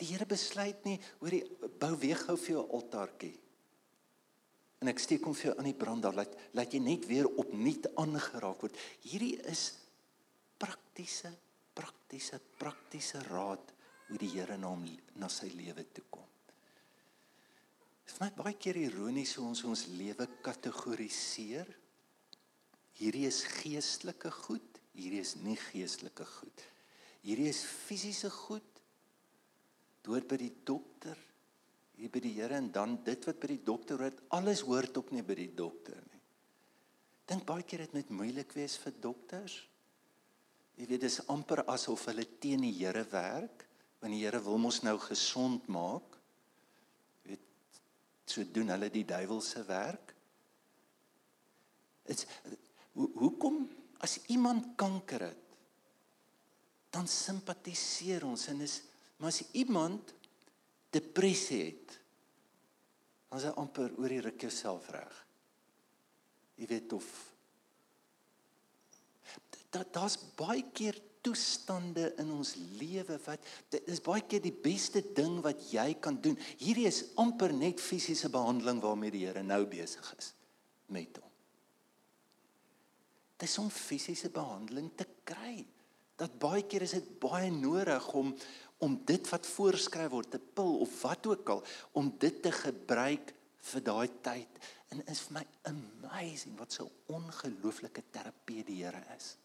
Die 0.00 0.08
Here 0.10 0.26
besluit 0.28 0.84
nie 0.88 0.98
oor 1.20 1.34
die 1.34 1.44
bou 1.80 1.94
weer 2.00 2.18
gou 2.20 2.36
vir 2.36 2.56
jou 2.56 2.64
altaartjie. 2.78 3.34
En 4.82 4.90
ek 4.90 5.02
steek 5.02 5.22
hom 5.26 5.36
vir 5.38 5.50
jou 5.50 5.54
aan 5.58 5.68
die 5.70 5.78
brand 5.78 6.02
daar 6.02 6.16
laat 6.16 6.32
laat 6.58 6.74
jy 6.74 6.80
net 6.82 7.06
weer 7.06 7.28
opnuut 7.28 7.86
aangeraak 8.02 8.64
word. 8.64 8.80
Hierdie 9.04 9.36
is 9.50 9.68
praktiese 10.58 11.30
praktiese 11.72 12.40
praktiese 12.58 13.22
raad 13.30 13.70
hoe 14.08 14.18
die 14.20 14.32
Here 14.34 14.58
na 14.60 14.72
hom 14.72 14.82
na 15.16 15.30
sy 15.32 15.48
lewe 15.54 15.86
toe 15.94 16.04
kom. 16.10 16.26
Dit 18.02 18.12
is 18.12 18.20
my 18.20 18.28
baie 18.36 18.58
keer 18.60 18.76
ironies 18.82 19.36
hoe 19.38 19.46
ons 19.48 19.62
ons 19.70 19.86
lewe 19.94 20.26
kategoriseer 20.44 21.70
hierdie 22.98 23.24
is 23.26 23.40
geestelike 23.62 24.30
goed, 24.42 24.80
hierdie 24.94 25.22
is 25.22 25.36
nie 25.40 25.56
geestelike 25.70 26.26
goed. 26.28 26.66
Hierdie 27.22 27.48
is 27.50 27.62
fisiese 27.64 28.30
goed. 28.34 28.68
Dood 30.02 30.26
by 30.28 30.38
die 30.40 30.52
dokter, 30.66 31.18
hier 31.98 32.10
by 32.10 32.22
die 32.24 32.32
Here 32.34 32.56
en 32.58 32.72
dan 32.74 32.96
dit 33.06 33.26
wat 33.28 33.38
by 33.42 33.52
die 33.52 33.62
dokter 33.62 34.00
hoort, 34.02 34.22
alles 34.34 34.64
hoort 34.66 34.96
ook 34.98 35.12
nie 35.14 35.22
by 35.26 35.36
die 35.38 35.52
dokter 35.54 36.00
nie. 36.00 36.20
dink 37.32 37.46
baie 37.48 37.62
keer 37.64 37.86
dit 37.86 37.94
met 37.96 38.10
moeilik 38.12 38.50
wees 38.52 38.74
vir 38.82 38.92
dokters. 39.00 39.54
Jy 40.76 40.88
weet 40.90 41.04
dis 41.06 41.20
amper 41.32 41.62
asof 41.70 42.08
hulle 42.10 42.26
teen 42.42 42.64
die 42.66 42.74
Here 42.74 43.04
werk, 43.12 43.62
want 44.02 44.12
die 44.12 44.24
Here 44.24 44.40
wil 44.42 44.58
ons 44.58 44.82
nou 44.84 44.96
gesond 45.00 45.68
maak. 45.72 46.18
Jy 47.22 47.30
weet 47.30 47.80
so 48.34 48.44
doen 48.44 48.74
hulle 48.74 48.90
die 48.92 49.06
duiwel 49.08 49.40
se 49.46 49.62
werk. 49.68 50.12
Dit's 52.08 52.26
hoekom 52.98 53.62
as 54.02 54.18
iemand 54.34 54.74
kanker 54.76 55.28
het, 55.30 55.56
dan 56.92 57.06
simpatiseer 57.08 58.26
ons 58.28 58.48
en 58.52 58.66
is 58.66 58.80
maar 59.22 59.30
as 59.30 59.44
iemand 59.54 60.10
depressie 60.90 61.60
het, 61.68 61.92
dan 63.30 63.38
is 63.38 63.46
hy 63.46 63.52
amper 63.62 63.92
oor 63.94 64.10
die 64.10 64.24
ruk 64.24 64.42
jouself 64.42 64.88
reg. 64.90 65.20
Jy 66.58 66.66
weet 66.74 66.96
of 66.98 67.06
dat 69.72 69.88
daar's 69.94 70.18
baie 70.36 70.64
keer 70.74 70.98
toestande 71.22 72.10
in 72.20 72.32
ons 72.34 72.56
lewe 72.80 73.16
wat 73.24 73.46
dit 73.72 73.90
is 73.94 74.02
baie 74.04 74.24
keer 74.26 74.42
die 74.42 74.52
beste 74.52 75.04
ding 75.14 75.38
wat 75.44 75.62
jy 75.70 75.86
kan 76.02 76.18
doen. 76.20 76.34
Hierdie 76.60 76.88
is 76.90 77.04
amper 77.22 77.54
net 77.54 77.80
fisiese 77.80 78.28
behandeling 78.32 78.82
waarmee 78.82 79.14
die 79.14 79.22
Here 79.28 79.44
nou 79.46 79.62
besig 79.70 80.08
is 80.18 80.32
met 80.92 81.22
hom. 81.22 81.30
Dit 83.38 83.48
is 83.48 83.58
om 83.62 83.70
fisiese 83.70 84.28
behandeling 84.34 84.90
te 84.98 85.06
kry. 85.24 85.62
Dat 86.18 86.34
baie 86.42 86.66
keer 86.66 86.84
is 86.84 86.98
dit 86.98 87.14
baie 87.22 87.48
nodig 87.54 88.10
om 88.18 88.34
om 88.82 88.96
dit 89.06 89.28
wat 89.30 89.46
voorskryf 89.46 90.10
word, 90.10 90.34
'n 90.34 90.48
pil 90.54 90.78
of 90.82 91.00
wat 91.02 91.26
ook 91.26 91.48
al, 91.48 91.62
om 91.92 92.10
dit 92.18 92.42
te 92.42 92.52
gebruik 92.52 93.34
vir 93.70 93.82
daai 93.82 94.10
tyd. 94.22 94.58
En 94.90 95.06
is 95.06 95.20
vir 95.20 95.38
my 95.38 95.46
amazing 95.70 96.58
wat 96.58 96.72
so 96.72 96.90
ongelooflike 97.06 98.02
terapie 98.10 98.64
die 98.64 98.84
Here 98.84 99.04
is. 99.16 99.36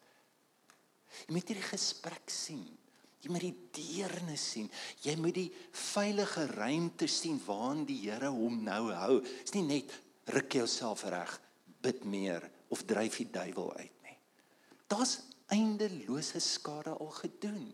Jy 1.28 1.34
moet 1.34 1.48
hierdie 1.48 1.70
gesprek 1.70 2.30
sien. 2.30 2.78
Jy 3.22 3.32
moet 3.32 3.46
die 3.46 3.70
deernis 3.72 4.52
sien. 4.52 4.70
Jy 5.02 5.16
moet 5.16 5.34
die 5.34 5.54
veilige 5.72 6.46
ruimte 6.46 7.08
sien 7.08 7.40
waarin 7.46 7.86
die 7.86 8.02
Here 8.10 8.30
hom 8.34 8.64
nou 8.64 8.92
hou. 8.92 9.22
Dit's 9.22 9.54
nie 9.54 9.64
net 9.64 9.94
ruk 10.26 10.52
jouself 10.54 11.04
reg, 11.04 11.40
bid 11.82 12.04
meer 12.04 12.52
of 12.70 12.84
dryf 12.84 13.18
die 13.18 13.32
duiwel 13.32 13.74
uit 13.78 14.04
nie. 14.04 14.18
Daar's 14.88 15.22
eindelose 15.48 16.40
skade 16.44 16.92
al 16.98 17.14
gedoen 17.22 17.74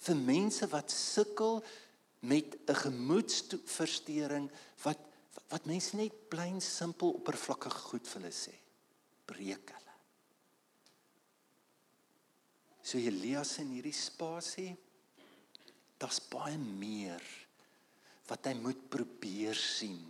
vir 0.00 0.16
mense 0.16 0.66
wat 0.72 0.90
sukkel 0.90 1.60
met 2.20 2.56
'n 2.68 2.74
gemoedsversteuring 2.74 4.50
wat 4.84 4.98
wat 5.50 5.66
mense 5.66 5.96
net 5.96 6.28
plain 6.28 6.60
simpel 6.60 7.14
oppervlakkig 7.18 7.74
goed 7.90 8.06
vir 8.06 8.20
hulle 8.20 8.34
sê. 8.34 8.54
Breek 9.26 9.70
hulle. 9.74 9.94
So 12.82 12.98
Elias 12.98 13.58
in 13.58 13.70
hierdie 13.70 13.94
spasie 13.94 14.76
daar's 15.98 16.20
baie 16.30 16.58
meer 16.58 17.22
wat 18.30 18.46
hy 18.46 18.54
moet 18.54 18.88
probeer 18.90 19.54
sien 19.54 20.06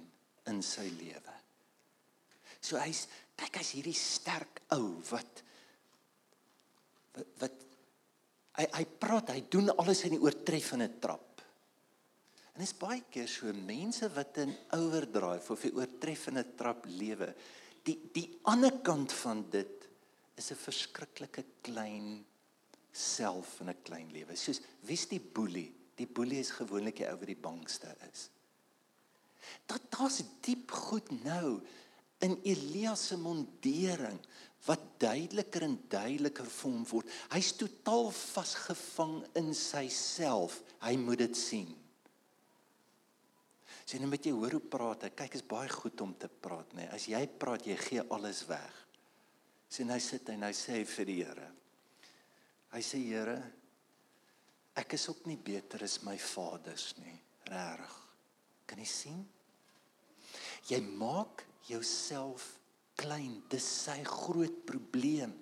in 0.47 0.62
sy 0.62 0.88
lewe. 0.88 1.37
So 2.61 2.76
hy's 2.76 3.06
kyk 3.37 3.56
hy's 3.56 3.73
hierdie 3.76 3.97
sterk 3.97 4.62
ou 4.76 5.00
wat 5.11 5.42
wat, 7.16 7.26
wat 7.40 7.69
hy 8.61 8.67
hy 8.76 8.85
praat, 9.00 9.33
hy 9.35 9.45
doen 9.49 9.73
alles 9.79 10.05
in 10.07 10.17
die 10.17 10.23
oortreffende 10.23 10.90
trap. 11.00 11.40
En 12.55 12.64
is 12.64 12.75
baie 12.76 13.02
keer 13.09 13.29
so 13.31 13.52
mense 13.57 14.09
wat 14.12 14.40
in 14.43 14.52
overdrive 14.76 15.55
of 15.55 15.62
die 15.64 15.75
oortreffende 15.79 16.45
trap 16.59 16.85
lewe. 16.90 17.33
Die 17.87 17.97
die 18.12 18.26
ander 18.52 18.83
kant 18.85 19.14
van 19.23 19.47
dit 19.50 19.87
is 20.37 20.50
'n 20.52 20.61
verskriklike 20.61 21.45
klein 21.62 22.25
self 22.93 23.61
in 23.61 23.71
'n 23.71 23.83
klein 23.83 24.11
lewe. 24.12 24.37
Soos 24.37 24.61
wie's 24.83 25.07
die 25.09 25.21
boelie? 25.21 25.73
Die 25.97 26.07
boelie 26.07 26.40
is 26.40 26.50
gewoonlik 26.50 26.97
die 26.97 27.09
ou 27.09 27.17
wat 27.17 27.26
die 27.26 27.37
bangste 27.49 27.95
is. 28.12 28.31
Dat 29.67 29.83
daar's 29.90 30.23
diep 30.43 30.71
goed 30.71 31.11
nou 31.25 31.61
in 32.21 32.38
Elias 32.45 33.07
se 33.07 33.17
mondering 33.17 34.21
wat 34.67 34.83
duideliker 35.01 35.64
en 35.64 35.77
duideliker 35.88 36.49
vir 36.53 36.68
hom 36.68 36.83
word. 36.90 37.12
Hy's 37.33 37.55
totaal 37.57 38.11
vasgevang 38.12 39.23
in 39.40 39.55
sy 39.57 39.87
self. 39.94 40.61
Hy 40.85 40.96
moet 41.01 41.23
dit 41.25 41.38
sien. 41.38 41.70
Sien 43.88 44.05
net 44.05 44.12
met 44.12 44.27
jy 44.27 44.35
hoor 44.37 44.59
hoe 44.59 44.68
praat 44.70 45.07
hy. 45.07 45.12
Kyk, 45.18 45.38
is 45.40 45.46
baie 45.49 45.70
goed 45.73 46.03
om 46.05 46.12
te 46.14 46.29
praat, 46.31 46.77
nê. 46.77 46.85
Nee. 46.85 46.90
As 46.94 47.09
jy 47.11 47.23
praat, 47.40 47.64
jy 47.66 47.79
gee 47.81 48.05
alles 48.14 48.44
weg. 48.46 48.77
Sien 49.70 49.90
hy 49.90 49.99
sit 50.03 50.29
en 50.31 50.44
hy 50.46 50.53
sê 50.55 50.83
vir 50.87 51.09
die 51.09 51.16
Here. 51.23 51.49
Hy 52.70 52.83
sê 52.87 53.01
Here, 53.03 53.38
ek 54.79 54.94
is 54.94 55.09
ook 55.11 55.25
nie 55.27 55.38
beter 55.40 55.83
as 55.87 55.99
my 56.07 56.14
vaders 56.23 56.92
nie, 57.01 57.16
regtig. 57.51 57.96
Kan 58.70 58.79
jy 58.79 58.87
sien? 58.87 59.20
Jy 60.70 60.79
maak 60.87 61.42
jouself 61.66 62.60
klein. 63.00 63.40
Dis 63.52 63.66
sy 63.86 63.98
groot 64.06 64.60
probleem. 64.68 65.32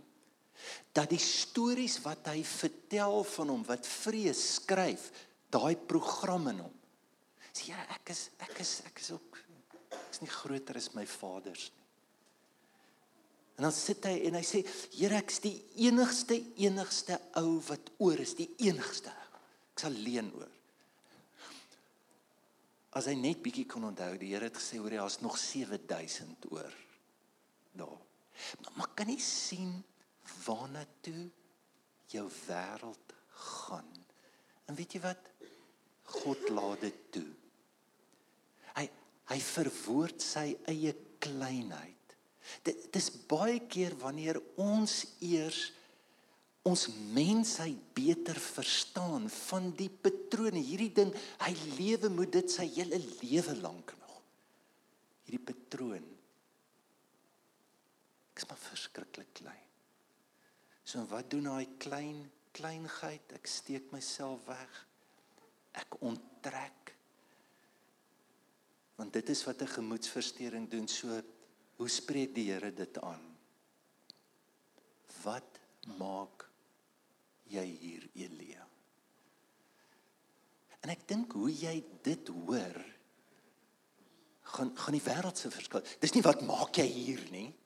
Dat 0.95 1.11
die 1.13 1.23
stories 1.23 1.99
wat 2.05 2.31
hy 2.33 2.43
vertel 2.47 3.23
van 3.35 3.53
hom 3.55 3.65
wat 3.69 3.87
vrees 3.87 4.41
skryf, 4.59 5.11
daai 5.51 5.77
program 5.91 6.51
in 6.53 6.63
hom. 6.67 6.75
Sê 7.53 7.73
ja, 7.73 7.83
ek 7.97 8.13
is 8.15 8.29
ek 8.45 8.59
is 8.63 8.73
ek 8.87 9.03
is 9.03 9.13
ook 9.17 9.39
is 10.13 10.23
nie 10.23 10.31
groter 10.31 10.79
as 10.79 10.93
my 10.95 11.05
vaders 11.09 11.69
nie. 11.73 11.85
En 13.59 13.67
dan 13.67 13.75
sit 13.75 14.05
hy 14.07 14.15
en 14.29 14.37
hy 14.39 14.45
sê, 14.47 14.63
"Here, 14.95 15.17
ek 15.17 15.31
is 15.31 15.41
die 15.41 15.65
enigste 15.89 16.37
enigste 16.57 17.21
ou 17.35 17.59
wat 17.67 17.91
oor 17.99 18.21
is, 18.21 18.35
die 18.35 18.51
enigste. 18.59 19.13
Ek's 19.75 19.85
alleen 19.85 20.33
oor." 20.35 20.51
As 22.93 23.07
hy 23.07 23.15
net 23.15 23.43
bietjie 23.43 23.67
kon 23.67 23.85
onthou, 23.85 24.17
die 24.17 24.29
Here 24.29 24.45
het 24.45 24.55
gesê, 24.55 24.79
"Hoor 24.79 24.91
jy, 24.91 24.97
daar's 24.97 25.21
nog 25.21 25.37
7000 25.39 26.47
oor." 26.51 26.88
Daar. 27.73 28.01
Maar, 28.63 28.73
maar 28.77 28.91
kan 28.95 29.11
jy 29.11 29.19
sien 29.23 29.73
waarna 30.45 30.85
toe 31.05 31.29
jou 32.13 32.25
wêreld 32.47 33.15
gaan? 33.29 33.91
En 34.69 34.77
weet 34.79 34.97
jy 34.97 35.03
wat? 35.05 35.31
God 36.19 36.49
laat 36.53 36.87
dit 36.87 37.01
toe. 37.19 37.29
Hy 38.79 38.87
hy 39.29 39.37
verwoord 39.45 40.25
sy 40.25 40.47
eie 40.71 40.95
kleinheid. 41.21 42.15
Dit 42.65 42.87
dis 42.95 43.11
baie 43.29 43.59
keer 43.69 43.93
wanneer 44.01 44.39
ons 44.57 45.03
eers 45.21 45.67
ons 46.69 46.89
mensheid 47.15 47.79
beter 47.97 48.39
verstaan 48.41 49.29
van 49.49 49.71
die 49.77 49.91
patrone 49.91 50.61
hierdie 50.61 50.93
ding 50.97 51.13
hy 51.45 51.53
lewe 51.79 52.11
moet 52.13 52.33
dit 52.35 52.53
sy 52.53 52.67
hele 52.77 52.99
lewe 53.23 53.55
lank 53.63 53.95
nog 54.01 54.17
hierdie 55.25 55.45
patroon 55.51 56.05
Ek's 58.39 58.47
maar 58.47 58.61
verskriklik 58.63 59.33
klein. 59.35 59.65
So 60.87 61.03
wat 61.11 61.27
doen 61.33 61.49
daai 61.51 61.67
klein 61.83 62.21
kleinheid? 62.55 63.33
Ek 63.35 63.51
steek 63.51 63.91
myself 63.91 64.45
weg. 64.47 64.77
Ek 65.75 65.97
onttrek. 66.07 66.93
Want 68.95 69.11
dit 69.19 69.35
is 69.35 69.43
wat 69.43 69.63
'n 69.63 69.75
gemoedsversteuring 69.75 70.71
doen. 70.71 70.87
So 70.87 71.19
hoe 71.77 71.89
spreek 71.89 72.35
die 72.35 72.53
Here 72.53 72.71
dit 72.75 72.99
aan? 73.03 73.27
Wat 75.23 75.59
maak 75.99 76.47
jy 77.43 77.67
hier 77.67 78.09
Elia? 78.15 78.69
En 80.81 80.91
ek 80.91 81.09
dink 81.09 81.33
hoe 81.33 81.51
jy 81.51 81.85
dit 82.03 82.29
hoor 82.29 82.85
gaan 84.43 84.71
gaan 84.79 84.93
die 84.93 85.03
wêreld 85.03 85.39
se 85.39 85.51
verskil. 85.51 85.83
Dis 85.99 86.13
nie 86.13 86.23
wat 86.23 86.41
maak 86.47 86.77
jy 86.77 86.87
hier 86.87 87.31
nie. 87.31 87.58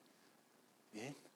Weet? 0.93 1.29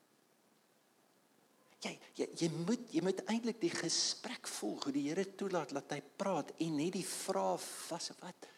Jy 1.85 1.93
jy 2.19 2.27
jy 2.41 2.49
moet 2.55 2.93
jy 2.93 3.03
moet 3.05 3.23
eintlik 3.31 3.61
die 3.63 3.73
gesprek 3.73 4.49
volg 4.59 4.89
hoe 4.89 4.95
die 4.95 5.07
Here 5.09 5.27
toelaat 5.39 5.75
dat 5.77 5.93
hy 5.95 6.01
praat 6.21 6.53
en 6.63 6.79
net 6.81 6.97
die 6.97 7.07
vraag 7.07 7.63
vas 7.89 8.11
wat 8.23 8.49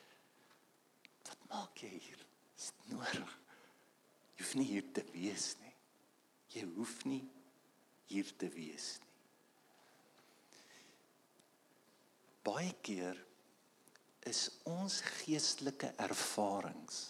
wat 1.28 1.48
maak 1.50 1.82
jy 1.82 1.92
hier? 1.92 2.22
Is 2.58 2.70
nodig. 2.90 3.34
Jy 4.38 4.44
hoef 4.44 4.54
nie 4.58 4.68
hier 4.70 4.86
te 4.94 5.04
wees 5.12 5.50
nie. 5.62 5.74
Jy 6.54 6.64
hoef 6.76 6.94
nie 7.10 7.24
hier 8.08 8.30
te 8.40 8.48
wees 8.54 8.94
nie. 9.02 9.14
Baie 12.48 12.72
keer 12.82 13.18
is 14.28 14.46
ons 14.68 15.02
geestelike 15.18 15.90
ervarings 16.00 17.04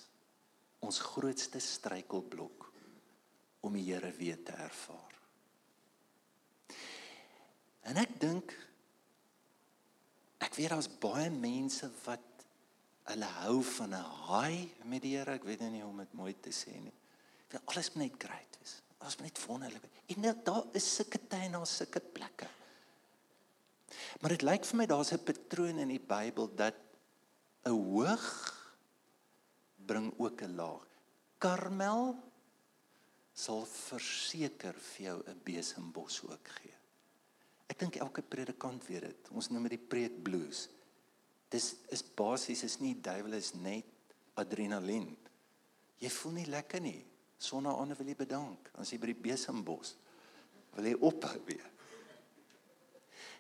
ons 0.85 0.99
grootste 1.03 1.61
struikelblok 1.63 2.58
om 3.61 3.73
die 3.73 3.87
Here 3.93 4.11
weer 4.13 4.43
te 4.43 4.53
ervaar. 4.53 5.15
En 7.89 7.97
ek 7.97 8.19
dink 8.21 8.55
ek 10.39 10.55
weet 10.55 10.71
daar's 10.71 10.91
baie 11.01 11.31
mense 11.35 11.89
wat 12.05 12.25
hulle 13.09 13.31
hou 13.43 13.63
van 13.65 13.95
'n 13.95 14.11
high 14.29 14.85
met 14.85 15.03
die 15.03 15.17
Here. 15.17 15.33
Ek 15.33 15.45
weet 15.45 15.61
nie 15.61 15.83
hoe 15.83 15.91
om 15.91 15.99
dit 15.99 16.13
mooi 16.13 16.35
te 16.41 16.51
sê 16.51 16.79
nie. 16.81 16.95
Dit 17.49 17.61
alles 17.65 17.93
moet 17.95 18.11
net 18.11 18.23
great 18.23 18.59
wees. 18.61 18.83
Ons 18.99 19.17
moet 19.17 19.27
net 19.27 19.45
wonderlik. 19.47 19.85
En 20.07 20.21
nou, 20.21 20.35
daar 20.45 20.65
is 20.73 20.95
sulke 20.95 21.19
tye 21.29 21.47
en 21.47 21.53
daar 21.53 21.67
sulke 21.67 22.01
plekke. 22.01 22.49
Maar 24.21 24.31
dit 24.31 24.43
lyk 24.43 24.65
vir 24.65 24.77
my 24.77 24.87
daar's 24.87 25.13
'n 25.13 25.25
patroon 25.25 25.79
in 25.79 25.89
die 25.89 26.01
Bybel 26.01 26.55
dat 26.55 26.75
'n 27.65 27.71
hoog 27.71 28.27
bring 29.87 30.13
ook 30.19 30.43
'n 30.43 30.55
laag. 30.55 30.87
Karmel 31.39 32.28
sal 33.39 33.63
verseker 33.71 34.75
vir 34.75 35.05
jou 35.07 35.19
'n 35.27 35.41
besembos 35.45 36.23
ook 36.23 36.49
gee. 36.59 36.75
Ek 37.69 37.79
dink 37.79 37.97
elke 37.97 38.23
predikant 38.23 38.87
weet 38.87 39.01
dit. 39.01 39.29
Ons 39.31 39.51
noem 39.51 39.69
dit 39.69 39.77
die 39.77 39.89
preek 39.89 40.23
blues. 40.25 40.69
Dis 41.51 41.77
is 41.95 42.03
basies 42.03 42.63
is 42.63 42.79
nie 42.81 42.95
duiwel 42.95 43.35
is 43.39 43.55
net 43.55 43.85
adrenalien. 44.35 45.17
Jy 45.99 46.11
voel 46.11 46.33
nie 46.33 46.47
lekker 46.47 46.81
nie. 46.81 47.05
Sonder 47.39 47.73
ander 47.73 47.97
wil 47.97 48.07
jy 48.07 48.17
bedank. 48.19 48.71
As 48.75 48.91
jy 48.91 48.99
by 48.99 49.13
die 49.13 49.23
besembos 49.29 49.95
wil 50.75 50.85
jy 50.85 50.95
ophou 51.01 51.39
weer. 51.47 51.71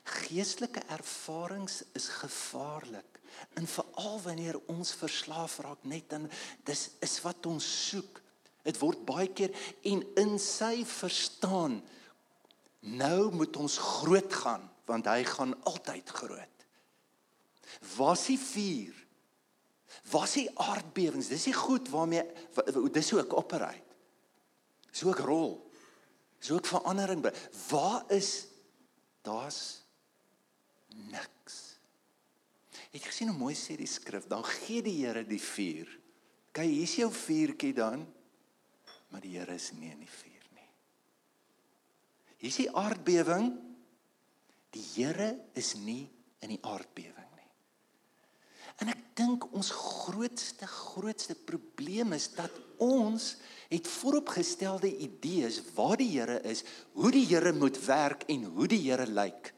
Geestelike 0.08 0.82
ervarings 0.88 1.82
is 1.98 2.08
gevaarlik. 2.08 3.20
En 3.54 3.66
veral 3.66 4.20
wanneer 4.24 4.58
ons 4.72 4.94
verslaaf 4.94 5.58
raak 5.58 5.84
net 5.84 6.08
dan 6.10 6.30
dis 6.64 6.88
is 7.04 7.18
wat 7.26 7.46
ons 7.46 7.66
soek. 7.88 8.22
Dit 8.68 8.80
word 8.82 9.04
baie 9.08 9.30
keer 9.32 9.54
en 9.88 10.02
in 10.20 10.36
sy 10.42 10.82
verstaan 10.84 11.80
nou 12.84 13.30
moet 13.34 13.56
ons 13.56 13.78
groot 14.00 14.34
gaan 14.44 14.66
want 14.88 15.08
hy 15.10 15.20
gaan 15.28 15.52
altyd 15.68 16.08
groot. 16.16 16.64
Was 17.96 18.24
die 18.30 18.38
vuur? 18.40 18.94
Was 20.12 20.36
die 20.38 20.48
aardbewings? 20.60 21.28
Dis 21.28 21.48
die 21.50 21.56
goed 21.56 21.90
waarmee 21.92 22.24
dis 22.94 23.12
ook 23.12 23.36
operate. 23.36 23.84
Dis 24.88 25.04
ook 25.04 25.20
rol. 25.20 25.58
Dis 26.40 26.50
ook 26.54 26.66
verandering. 26.66 27.24
Waar 27.68 28.04
is 28.12 28.46
daar's 29.26 29.82
niks. 31.12 31.58
Het 32.88 33.02
jy 33.02 33.08
gesien 33.10 33.32
hoe 33.32 33.36
mooi 33.36 33.56
sê 33.58 33.76
die 33.76 33.88
skrif? 33.90 34.24
Dan 34.30 34.44
gee 34.46 34.80
die 34.82 34.96
Here 35.02 35.26
die 35.28 35.42
vuur. 35.42 35.90
Kyk, 36.56 36.70
hier's 36.70 36.96
jou 36.96 37.10
vuurtjie 37.12 37.74
dan. 37.76 38.06
Maar 39.08 39.24
die 39.24 39.36
Here 39.38 39.54
is 39.54 39.70
nie 39.76 39.90
in 39.92 40.02
die 40.04 40.10
vuur 40.10 40.46
nie. 40.56 40.68
Hier's 42.42 42.60
die 42.60 42.70
aardbewing. 42.70 43.50
Die 44.76 44.84
Here 44.94 45.32
is 45.58 45.74
nie 45.80 46.04
in 46.44 46.54
die 46.54 46.62
aardbewing 46.62 47.30
nie. 47.36 47.50
En 48.84 48.92
ek 48.92 49.04
dink 49.18 49.48
ons 49.50 49.72
grootste 49.74 50.68
grootste 50.70 51.34
probleem 51.34 52.12
is 52.14 52.28
dat 52.36 52.54
ons 52.84 53.32
het 53.68 53.88
vooropgestelde 53.98 54.90
idees 55.02 55.62
waar 55.74 55.98
die 55.98 56.12
Here 56.14 56.38
is, 56.46 56.64
hoe 56.94 57.10
die 57.14 57.26
Here 57.26 57.52
moet 57.56 57.80
werk 57.88 58.28
en 58.30 58.44
hoe 58.54 58.68
die 58.70 58.84
Here 58.86 59.08
lyk 59.08 59.54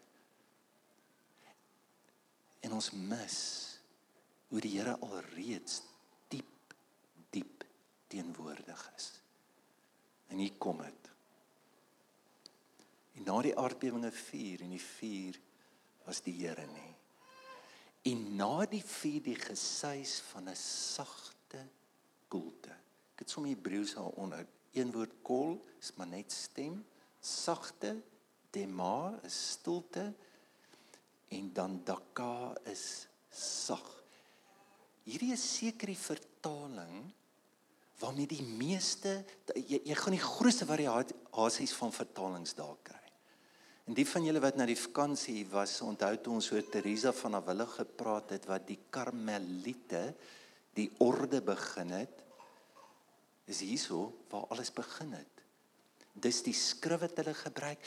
en 2.60 2.76
ons 2.76 2.90
mis 2.92 3.38
hoe 4.50 4.60
die 4.62 4.76
Here 4.76 4.96
alreeds 5.06 5.82
diep 6.32 6.74
diep 7.30 7.64
teenwoordig 8.10 8.82
is. 8.96 9.10
En 10.30 10.38
hier 10.38 10.54
kom 10.62 10.78
dit. 10.82 11.10
En 13.18 13.26
na 13.26 13.40
die 13.44 13.56
aardbewinge 13.58 14.12
4 14.14 14.62
en 14.64 14.74
die 14.76 14.82
4 14.82 15.40
was 16.06 16.22
die 16.24 16.36
Here 16.38 16.66
nie. 16.70 16.94
En 18.10 18.22
na 18.38 18.64
die 18.70 18.82
4 18.84 19.20
die 19.26 19.36
gesuis 19.36 20.20
van 20.30 20.48
'n 20.48 20.56
sagte 20.56 21.66
koelte. 22.28 22.70
Ek 23.14 23.26
het 23.26 23.30
sommer 23.30 23.50
Hebreëus 23.52 23.94
daaronder. 23.94 24.46
Een 24.72 24.92
woord 24.92 25.14
kol 25.22 25.66
is 25.80 25.92
maar 25.96 26.06
net 26.06 26.32
stem. 26.32 26.84
Sagte 27.20 28.02
dema 28.50 29.20
is 29.22 29.50
stilte 29.50 30.14
en 31.28 31.52
dan 31.52 31.80
daka 31.84 32.56
is 32.64 33.08
sag. 33.30 33.84
Hierdie 35.04 35.32
is 35.32 35.56
seker 35.56 35.86
die 35.86 35.98
vertaling 35.98 37.12
waarmee 38.00 38.26
die 38.26 38.44
meeste 38.44 39.20
jy, 39.54 39.80
jy 39.84 39.96
gaan 39.98 40.16
die 40.16 40.22
grootste 40.22 40.66
variasies 40.68 41.74
van 41.76 41.92
vertalings 41.92 42.56
daar 42.58 42.78
kry. 42.82 42.96
En 43.88 43.96
die 43.96 44.06
van 44.06 44.22
julle 44.22 44.42
wat 44.42 44.54
na 44.54 44.66
die 44.68 44.78
vakansie 44.78 45.42
was, 45.50 45.80
onthou 45.82 46.12
toe 46.22 46.36
ons 46.36 46.50
oor 46.54 46.66
Teresa 46.70 47.12
van 47.16 47.40
Avila 47.40 47.66
gepraat 47.66 48.36
het 48.36 48.44
wat 48.46 48.68
die 48.68 48.78
Karmeliete 48.92 50.12
die 50.78 50.86
orde 51.02 51.40
begin 51.42 51.90
het, 51.96 52.20
is 53.50 53.64
hierso 53.66 54.12
waar 54.30 54.46
alles 54.54 54.70
begin 54.70 55.16
het. 55.18 55.42
Dis 56.14 56.38
die 56.46 56.54
skrif 56.54 57.02
wat 57.02 57.18
hulle 57.18 57.34
gebruik. 57.34 57.82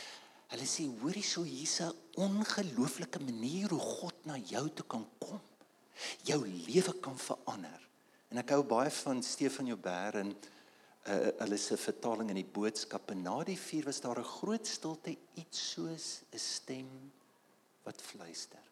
Hulle 0.52 0.68
sê 0.68 0.90
hoor 1.00 1.16
hierso 1.16 1.46
hier's 1.48 1.80
'n 1.82 1.96
ongelooflike 2.20 3.20
manier 3.24 3.70
hoe 3.70 3.80
God 3.80 4.26
na 4.26 4.38
jou 4.38 4.70
toe 4.70 4.86
kan 4.86 5.08
kom. 5.20 5.40
Jou 6.24 6.44
lewe 6.44 7.00
kan 7.00 7.18
verander. 7.18 7.80
En 8.34 8.42
ek 8.42 8.50
hou 8.56 8.64
baie 8.66 8.90
van 8.90 9.20
Stefan 9.22 9.68
Joubert 9.70 10.16
en 10.18 10.32
uh, 10.34 11.18
hulle 11.44 11.58
se 11.62 11.76
vertaling 11.78 12.32
in 12.34 12.40
die 12.40 12.50
boodskappe. 12.56 13.14
Na 13.14 13.36
die 13.46 13.60
vuur 13.62 13.86
was 13.92 14.02
daar 14.02 14.18
'n 14.18 14.32
groot 14.40 14.68
stilte, 14.68 15.14
iets 15.38 15.60
soos 15.74 16.24
'n 16.34 16.40
stem 16.42 16.90
wat 17.86 18.02
fluister. 18.02 18.64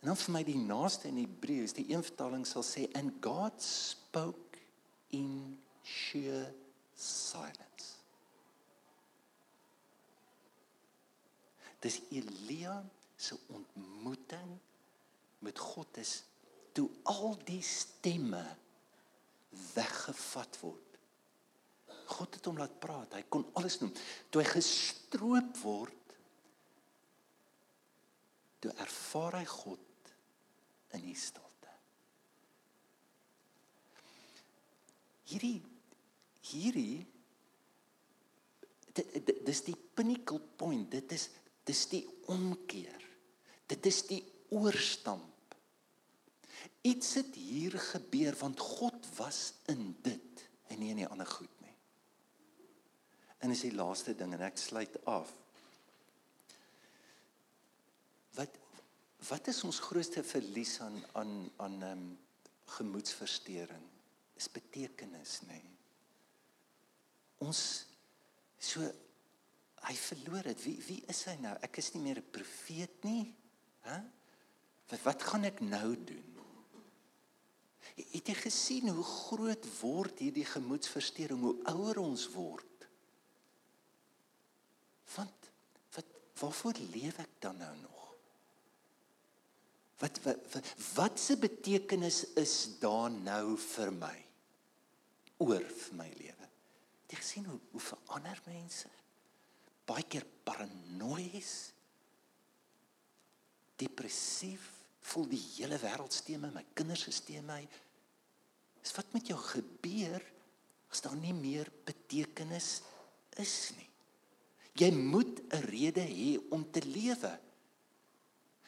En 0.00 0.12
dan 0.12 0.16
vir 0.16 0.32
my 0.34 0.44
die 0.44 0.58
naaste 0.60 1.08
in 1.08 1.16
Hebreëus, 1.16 1.72
die 1.72 1.88
een 1.88 2.04
vertaling 2.04 2.44
sal 2.46 2.62
sê 2.62 2.84
and 2.92 3.24
God 3.24 3.62
spoke 3.62 4.60
in 5.08 5.58
sheer 5.82 6.52
silence. 6.94 7.96
Dis 11.80 12.00
Elia 12.10 12.84
se 13.16 13.38
ontmoeting 13.46 14.58
met 15.38 15.58
God 15.58 15.96
is 15.96 16.22
toe 16.76 16.88
al 17.10 17.36
die 17.48 17.62
stemme 17.64 18.42
weggevat 19.74 20.58
word. 20.62 20.98
God 22.08 22.38
het 22.38 22.48
hom 22.48 22.60
laat 22.60 22.78
praat. 22.80 23.16
Hy 23.18 23.24
kon 23.28 23.44
alles 23.60 23.78
noem. 23.82 23.92
Toe 24.32 24.42
hy 24.42 24.48
gestroop 24.48 25.60
word, 25.62 26.14
toe 28.64 28.72
ervaar 28.82 29.38
hy 29.38 29.44
God 29.48 30.12
in 30.96 31.04
die 31.04 31.18
stilte. 31.18 31.74
Hierdie 35.28 35.58
hierdie 36.48 37.04
dis 39.44 39.60
die 39.66 39.76
pinnacle 39.76 40.40
point. 40.58 40.88
Dit 40.90 41.12
is 41.14 41.28
Dis 41.68 41.84
die 41.90 42.04
omkeer. 42.32 43.02
Dit 43.68 43.86
is 43.86 44.00
die 44.08 44.22
oorstamp. 44.56 45.26
Iets 46.86 47.14
het 47.14 47.34
hier 47.34 47.74
gebeur 47.78 48.36
want 48.38 48.60
God 48.60 49.06
was 49.16 49.52
in 49.66 49.96
dit 50.02 50.44
en 50.68 50.78
nie 50.78 50.90
in 50.94 51.02
die 51.02 51.08
ander 51.08 51.26
goed 51.26 51.52
nie. 51.64 51.74
En 53.38 53.50
is 53.54 53.64
die 53.66 53.74
laaste 53.74 54.14
ding 54.18 54.34
en 54.34 54.44
ek 54.46 54.58
sluit 54.60 54.98
af. 55.06 55.30
Wat 58.38 58.64
wat 59.28 59.50
is 59.50 59.64
ons 59.66 59.80
grootste 59.82 60.22
verlies 60.22 60.76
aan 60.80 61.02
aan 61.18 61.32
aan 61.56 61.82
um, 61.82 62.06
gemoedsversteuring? 62.78 63.84
Is 64.38 64.46
betekenis, 64.50 65.40
nê? 65.50 65.58
Ons 67.42 67.62
so 68.62 68.86
hy 69.88 69.94
verloor 69.98 70.46
dit. 70.50 70.62
Wie 70.62 70.78
wie 70.86 71.00
is 71.10 71.24
hy 71.26 71.34
nou? 71.42 71.56
Ek 71.66 71.80
is 71.82 71.92
nie 71.94 72.04
meer 72.06 72.22
'n 72.22 72.30
profeet 72.30 73.04
nie. 73.04 73.34
Hæ? 73.86 73.98
Wat 74.88 75.02
wat 75.02 75.22
gaan 75.22 75.44
ek 75.44 75.60
nou 75.60 75.94
doen? 76.04 76.37
Het 78.28 78.36
jy 78.36 78.42
gesien 78.42 78.90
hoe 78.92 79.04
groot 79.08 79.66
word 79.80 80.18
hierdie 80.20 80.44
gemoedsversteuring 80.44 81.40
hoe 81.40 81.54
ouer 81.72 82.02
ons 82.02 82.26
word? 82.34 82.84
Want 85.14 85.48
wat 85.96 86.18
waarvoor 86.42 86.76
leef 86.92 87.22
ek 87.24 87.38
dan 87.40 87.56
nou 87.64 87.72
nog? 87.80 88.04
Wat 90.04 90.20
wat 90.26 90.44
wat, 90.52 90.68
wat 90.98 91.16
se 91.24 91.38
betekenis 91.40 92.20
is 92.36 92.54
daar 92.84 93.08
nou 93.08 93.56
vir 93.64 93.96
my? 93.96 94.14
Oor 95.48 95.64
vir 95.64 95.96
my 95.96 96.12
lewe. 96.12 96.52
Het 97.08 97.16
jy 97.16 97.22
gesien 97.24 97.48
hoe 97.48 97.58
hoe 97.72 97.84
verander 97.88 98.44
mense? 98.44 98.92
baie 99.88 100.04
keer 100.04 100.26
paranoïes 100.44 101.52
depressief 103.80 104.66
voel 105.08 105.28
die 105.30 105.40
hele 105.54 105.78
wêreld 105.80 106.12
steem 106.12 106.42
my 106.44 106.50
my 106.58 106.64
kinders 106.76 107.06
steem 107.14 107.46
my 107.48 107.62
is 108.84 108.94
wat 108.96 109.12
met 109.12 109.28
jou 109.30 109.38
gebeur 109.38 110.22
as 110.92 111.02
daar 111.04 111.16
nie 111.18 111.34
meer 111.36 111.68
betekenis 111.84 112.80
is 113.38 113.56
nie. 113.76 113.88
Jy 114.78 114.90
moet 114.94 115.40
'n 115.52 115.62
rede 115.68 116.04
hê 116.06 116.38
om 116.50 116.64
te 116.70 116.80
lewe. 116.80 117.38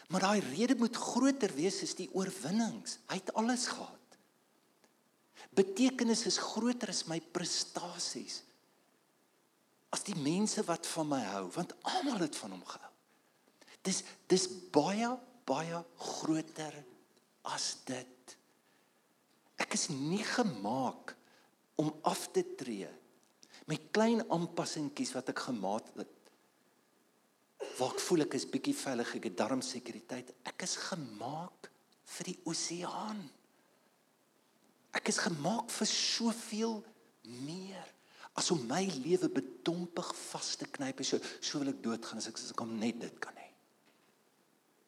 Maar 0.08 0.20
daai 0.20 0.40
rede 0.40 0.74
moet 0.74 0.96
groter 0.96 1.54
wees 1.54 1.82
as 1.82 1.94
die 1.94 2.10
oorwinnings. 2.12 2.98
Hy 3.06 3.14
het 3.14 3.34
alles 3.34 3.66
gehad. 3.66 4.18
Betekenis 5.54 6.26
is 6.26 6.38
groter 6.38 6.88
as 6.88 7.06
my 7.06 7.20
prestasies. 7.20 8.42
As 9.90 10.02
die 10.02 10.16
mense 10.16 10.62
wat 10.62 10.86
van 10.86 11.08
my 11.08 11.22
hou, 11.22 11.50
want 11.50 11.74
almal 11.82 12.18
het 12.18 12.36
van 12.36 12.50
hom 12.50 12.64
gehou. 12.64 12.90
Dis 13.82 14.02
dis 14.26 14.46
baie 14.70 15.18
baie 15.46 15.84
groter 15.96 16.74
as 17.42 17.76
dit. 17.88 18.36
Ek 19.60 19.76
is 19.76 19.88
nie 19.92 20.24
gemaak 20.24 21.14
om 21.80 21.92
af 22.08 22.26
te 22.34 22.44
tree 22.58 22.88
met 23.70 23.90
klein 23.94 24.22
aanpassingkies 24.32 25.12
wat 25.14 25.30
ek 25.30 25.44
gemaak 25.46 25.92
het. 25.98 26.16
Waar 27.78 27.92
ek 27.94 28.02
voel 28.02 28.24
ek 28.24 28.34
is 28.38 28.48
bietjie 28.50 28.74
veilig, 28.74 29.12
ek 29.18 29.28
het 29.28 29.36
darmsekuriteit. 29.38 30.32
Ek 30.48 30.64
is 30.66 30.74
gemaak 30.88 31.70
vir 32.16 32.32
die 32.32 32.38
oseaan. 32.50 33.20
Ek 34.96 35.12
is 35.12 35.20
gemaak 35.22 35.70
vir 35.70 35.88
soveel 35.88 36.80
meer 37.44 37.86
as 38.38 38.48
om 38.54 38.62
my 38.66 38.82
lewe 39.04 39.28
bedompig 39.32 40.10
vas 40.30 40.54
te 40.56 40.66
knyp 40.70 41.02
so 41.04 41.18
so 41.42 41.60
wil 41.60 41.72
ek 41.72 41.82
doodgaan 41.84 42.20
as 42.22 42.30
ek 42.30 42.38
as 42.38 42.52
ek 42.54 42.62
hom 42.62 42.72
net 42.80 42.98
dit 43.02 43.20
kan 43.22 43.36
hê. 43.36 43.48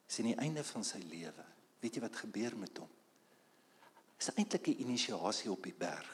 Sien 0.09 0.29
die 0.31 0.39
einde 0.41 0.63
van 0.65 0.85
sy 0.87 1.01
lewe. 1.05 1.45
Weet 1.83 1.97
jy 1.97 2.03
wat 2.03 2.19
gebeur 2.23 2.55
met 2.59 2.79
hom? 2.81 2.91
Is 4.23 4.31
eintlik 4.39 4.67
'n 4.71 4.81
inisiasie 4.87 5.51
op 5.51 5.63
die 5.67 5.75
berg. 5.75 6.11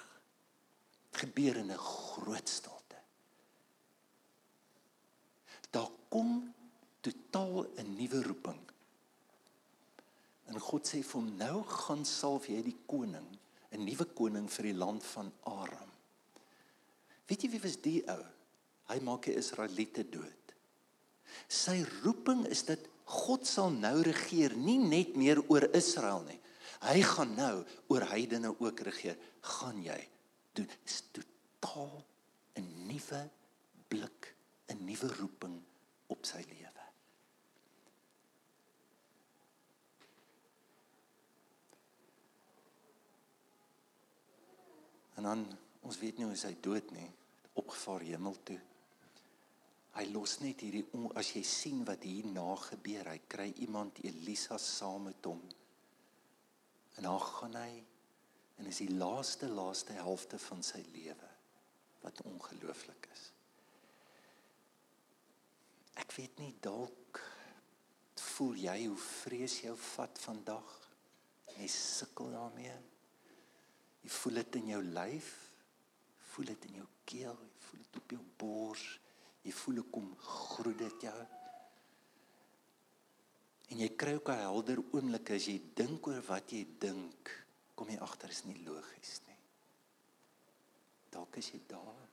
Dit 1.11 1.19
gebeur 1.21 1.55
in 1.57 1.71
'n 1.71 1.77
groot 1.77 2.49
stilte. 2.49 2.97
Daar 5.69 5.91
kom 6.09 6.53
totaal 7.01 7.67
'n 7.77 7.95
nuwe 7.95 8.23
roeping. 8.23 8.59
En 10.45 10.59
God 10.59 10.87
sê 10.87 11.03
vir 11.03 11.21
hom 11.21 11.35
nou 11.37 11.63
gaan 11.63 12.05
salf 12.05 12.47
jy 12.47 12.63
die 12.63 12.77
koning, 12.85 13.37
'n 13.71 13.83
nuwe 13.83 14.05
koning 14.05 14.49
vir 14.51 14.63
die 14.63 14.73
land 14.73 15.03
van 15.03 15.31
Aram. 15.43 15.91
Weet 17.27 17.41
jy 17.41 17.49
wie 17.49 17.61
was 17.61 17.81
die 17.81 18.03
ou? 18.09 18.25
Hy 18.87 18.99
maak 18.99 19.23
die 19.23 19.35
Israeliete 19.35 20.09
dood. 20.09 20.53
Sy 21.47 21.85
roeping 22.03 22.47
is 22.47 22.63
dat 22.65 22.79
God 23.05 23.47
sal 23.47 23.69
nou 23.69 24.01
regeer, 24.01 24.55
nie 24.55 24.77
net 24.77 25.15
meer 25.15 25.43
oor 25.49 25.69
Israel 25.73 26.23
nie. 26.25 26.39
Hy 26.79 27.01
gaan 27.03 27.35
nou 27.35 27.55
oor 27.91 28.05
heidene 28.11 28.53
ook 28.59 28.79
regeer. 28.87 29.17
Gaan 29.57 29.81
jy 29.83 29.99
doen 30.55 30.69
is 30.85 31.03
totaal 31.11 32.05
'n 32.55 32.87
nuwe 32.87 33.29
blik, 33.87 34.35
'n 34.67 34.85
nuwe 34.85 35.07
roeping 35.19 35.61
op 36.07 36.25
sy 36.25 36.43
lewe. 36.47 36.85
En 45.15 45.23
dan 45.23 45.57
ons 45.81 45.97
weet 45.99 46.17
nie 46.17 46.25
hoe 46.25 46.35
hy 46.35 46.57
dood 46.61 46.91
nie 46.91 47.11
opgevaar 47.53 48.01
hemel 48.07 48.37
toe. 48.43 48.59
Hy 49.97 50.05
los 50.13 50.37
net 50.39 50.61
hierdie 50.63 50.85
as 51.19 51.33
jy 51.35 51.41
sien 51.43 51.81
wat 51.83 52.05
hier 52.07 52.25
na 52.25 52.55
gebeur, 52.55 53.09
hy 53.11 53.19
kry 53.27 53.49
iemand 53.65 53.99
Elisa 54.03 54.57
saam 54.57 55.09
met 55.09 55.25
hom. 55.25 55.41
En 56.99 57.07
dan 57.07 57.19
gaan 57.23 57.55
hy 57.55 57.71
en 58.59 58.67
is 58.67 58.81
die 58.83 58.91
laaste 58.91 59.47
laaste 59.47 59.95
helfte 59.95 60.39
van 60.49 60.63
sy 60.67 60.81
lewe 60.91 61.29
wat 62.03 62.21
ongelooflik 62.27 63.07
is. 63.13 63.25
Ek 65.99 66.11
weet 66.15 66.39
nie 66.43 66.51
dalk 66.63 67.21
voel 68.19 68.59
jy 68.59 68.77
hoe 68.85 68.99
vrees 68.99 69.61
jou 69.63 69.75
vat 69.95 70.19
vandag? 70.23 70.75
Jy 71.55 71.67
sukkel 71.71 72.33
daarmee. 72.35 72.75
Jy 74.03 74.11
voel 74.15 74.41
dit 74.43 74.59
in 74.59 74.73
jou 74.73 74.83
lyf 74.83 75.31
voel 76.29 76.53
dit 76.53 76.65
in 76.69 76.79
jou 76.79 76.87
keel, 77.09 77.35
jy 77.43 77.65
voel 77.65 77.81
dit 77.83 77.99
op 77.99 78.13
jou 78.15 78.21
bors, 78.39 78.85
jy 79.43 79.53
voel 79.61 79.81
hoe 79.81 79.89
kom 79.91 80.09
groet 80.23 80.77
dit 80.79 81.05
jou. 81.09 81.17
En 83.69 83.81
jy 83.83 83.89
kry 83.95 84.15
ook 84.17 84.29
'n 84.29 84.43
helder 84.45 84.79
oomblik 84.91 85.29
as 85.31 85.45
jy 85.45 85.61
dink 85.75 86.07
oor 86.07 86.21
wat 86.27 86.51
jy 86.51 86.65
dink, 86.79 87.29
kom 87.75 87.89
jy 87.89 87.99
agter 87.99 88.29
is 88.29 88.43
nie 88.45 88.57
logies 88.65 89.21
nie. 89.27 89.37
Dalk 91.11 91.37
is 91.37 91.51
jy 91.51 91.61
daar. 91.67 92.09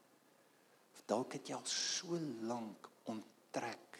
Of 0.93 1.01
dalk 1.05 1.33
het 1.33 1.47
jy 1.47 1.55
al 1.55 1.65
so 1.65 2.19
lank 2.41 2.89
onttrek. 3.05 3.99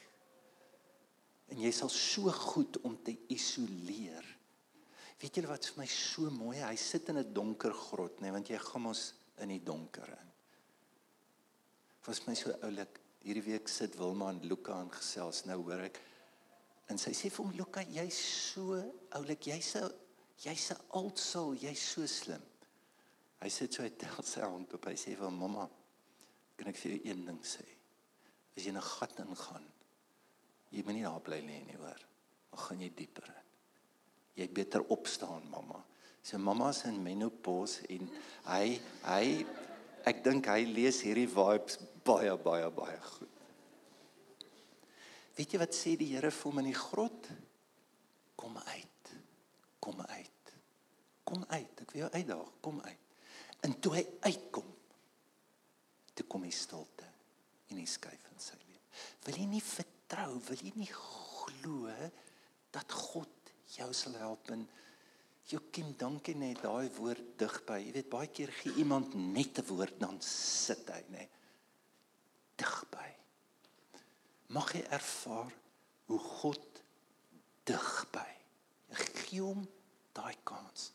En 1.48 1.60
jy 1.60 1.72
sal 1.72 1.90
so 1.90 2.32
goed 2.32 2.78
om 2.82 2.98
te 3.04 3.18
isoleer. 3.28 4.38
Weet 5.18 5.36
julle 5.36 5.48
wat 5.48 5.66
vir 5.66 5.82
my 5.82 5.88
so 5.90 6.30
mooi, 6.30 6.58
hy 6.62 6.76
sit 6.76 7.10
in 7.10 7.18
'n 7.18 7.34
donker 7.34 7.74
grot, 7.74 8.20
nê, 8.20 8.22
nee, 8.22 8.32
want 8.32 8.50
jy 8.50 8.58
gaan 8.58 8.82
mos 8.82 9.14
in 9.40 9.50
die 9.50 9.64
donker 9.64 10.08
in. 10.08 10.32
Was 12.06 12.28
my 12.28 12.36
so 12.36 12.52
oulik. 12.62 13.00
Hierdie 13.24 13.44
week 13.44 13.68
sit 13.68 13.96
Wilma 13.96 14.30
en 14.30 14.40
Luka 14.48 14.74
aan 14.74 14.92
gesels. 14.92 15.46
Nou 15.46 15.58
hoor 15.64 15.82
ek 15.90 16.00
en 16.90 16.98
sy 16.98 17.14
sê 17.16 17.30
vir 17.30 17.44
hom 17.44 17.56
Luka, 17.58 17.84
jy's 17.84 18.18
so 18.18 18.78
oulik. 19.18 19.48
Jy's 19.50 19.76
'n 19.76 19.92
jy's 20.38 20.72
'n 20.72 20.82
altsal, 21.00 21.56
jy's 21.56 21.80
so 21.80 22.06
slim. 22.06 22.42
Hy 23.42 23.50
sit 23.50 23.74
so 23.74 23.84
hy 23.84 23.90
tel 23.90 24.24
sy 24.24 24.42
hand 24.42 24.74
op. 24.74 24.86
Hy 24.86 24.96
sê 24.96 25.16
vir 25.18 25.32
mamma, 25.32 25.70
kan 26.58 26.68
ek 26.68 26.78
vir 26.78 26.92
jou 26.92 27.02
een 27.10 27.26
ding 27.26 27.42
sê? 27.44 27.66
As 28.56 28.64
jy 28.64 28.70
in 28.70 28.78
'n 28.78 28.82
gat 28.82 29.20
ingaan, 29.20 29.66
jy 30.72 30.84
moet 30.84 30.96
nie 30.96 31.04
daar 31.04 31.22
bly 31.22 31.42
lê 31.42 31.66
nie, 31.66 31.78
hoor. 31.78 32.02
Dan 32.52 32.60
gaan 32.60 32.80
jy 32.80 32.90
dieper 32.96 33.28
in. 33.28 33.46
Jy 34.36 34.48
beter 34.54 34.82
opstaan, 34.90 35.50
mamma. 35.50 35.84
Sy 36.24 36.38
mamma 36.38 36.74
se 36.74 36.88
in 36.88 37.04
menopause 37.04 37.86
en 37.90 38.10
hy 38.46 38.80
hy 39.04 39.46
ek 40.06 40.24
dink 40.24 40.46
hy 40.46 40.66
lees 40.66 41.02
hierdie 41.02 41.28
vibes 41.28 41.78
baie 42.04 42.36
baie 42.38 42.70
baie 42.72 43.00
goed. 43.02 43.37
Weet 45.38 45.54
jy 45.54 45.60
wat 45.62 45.76
sê 45.78 45.94
die 46.00 46.10
Here 46.16 46.32
vir 46.34 46.50
hom 46.50 46.62
in 46.64 46.72
die 46.72 46.78
grot? 46.78 47.30
Kom 48.38 48.58
uit. 48.58 49.12
Kom 49.84 50.02
uit. 50.02 50.54
Kom 51.28 51.44
uit. 51.52 51.84
Ek 51.84 51.94
wil 51.94 52.04
jou 52.06 52.10
uitdaag, 52.16 52.50
kom 52.66 52.82
uit. 52.82 53.04
En 53.66 53.76
toe 53.82 53.94
hy 53.98 54.04
uitkom, 54.30 54.68
toe 56.18 56.26
kom 56.30 56.46
hy 56.46 56.52
stilte 56.54 57.06
en 57.72 57.80
hy 57.80 57.86
skuif 57.90 58.28
in 58.32 58.42
sy 58.42 58.58
lewe. 58.62 58.82
Wil 59.26 59.40
jy 59.42 59.48
nie 59.50 59.64
vertrou, 59.66 60.38
wil 60.48 60.62
jy 60.62 60.72
nie 60.78 60.90
glo 60.94 61.94
dat 62.74 62.94
God 62.94 63.54
jou 63.76 63.90
sal 63.98 64.18
help 64.22 64.54
in 64.56 64.66
Jokiem, 65.48 65.94
dankie 65.96 66.36
net 66.36 66.60
daai 66.60 66.90
woord 66.98 67.38
digby. 67.40 67.78
Jy 67.86 67.92
weet 67.96 68.10
baie 68.12 68.28
keer 68.36 68.52
gee 68.52 68.82
iemand 68.84 69.14
net 69.16 69.60
'n 69.62 69.68
woord 69.70 69.96
dan 70.00 70.20
sit 70.22 70.90
hy, 70.92 71.04
nê. 71.08 71.24
Digby. 72.60 73.17
Mag 74.56 74.72
jy 74.76 74.84
ervaar 74.96 75.52
hoe 76.08 76.20
God 76.20 76.82
digby. 77.68 78.28
Gee 78.96 79.42
hom 79.44 79.66
daai 80.16 80.36
kans. 80.48 80.92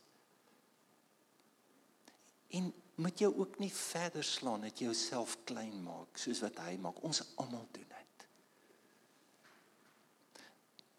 En 2.56 2.72
moet 3.00 3.20
jy 3.20 3.28
ook 3.28 3.58
nie 3.60 3.72
verder 3.72 4.24
slaan 4.24 4.64
dat 4.66 4.78
jy 4.78 4.88
jouself 4.90 5.38
klein 5.48 5.78
maak 5.84 6.20
soos 6.20 6.42
wat 6.44 6.60
hy 6.64 6.76
maak. 6.80 7.00
Ons 7.04 7.24
almal 7.40 7.66
doen 7.72 7.88
dit. 7.88 8.26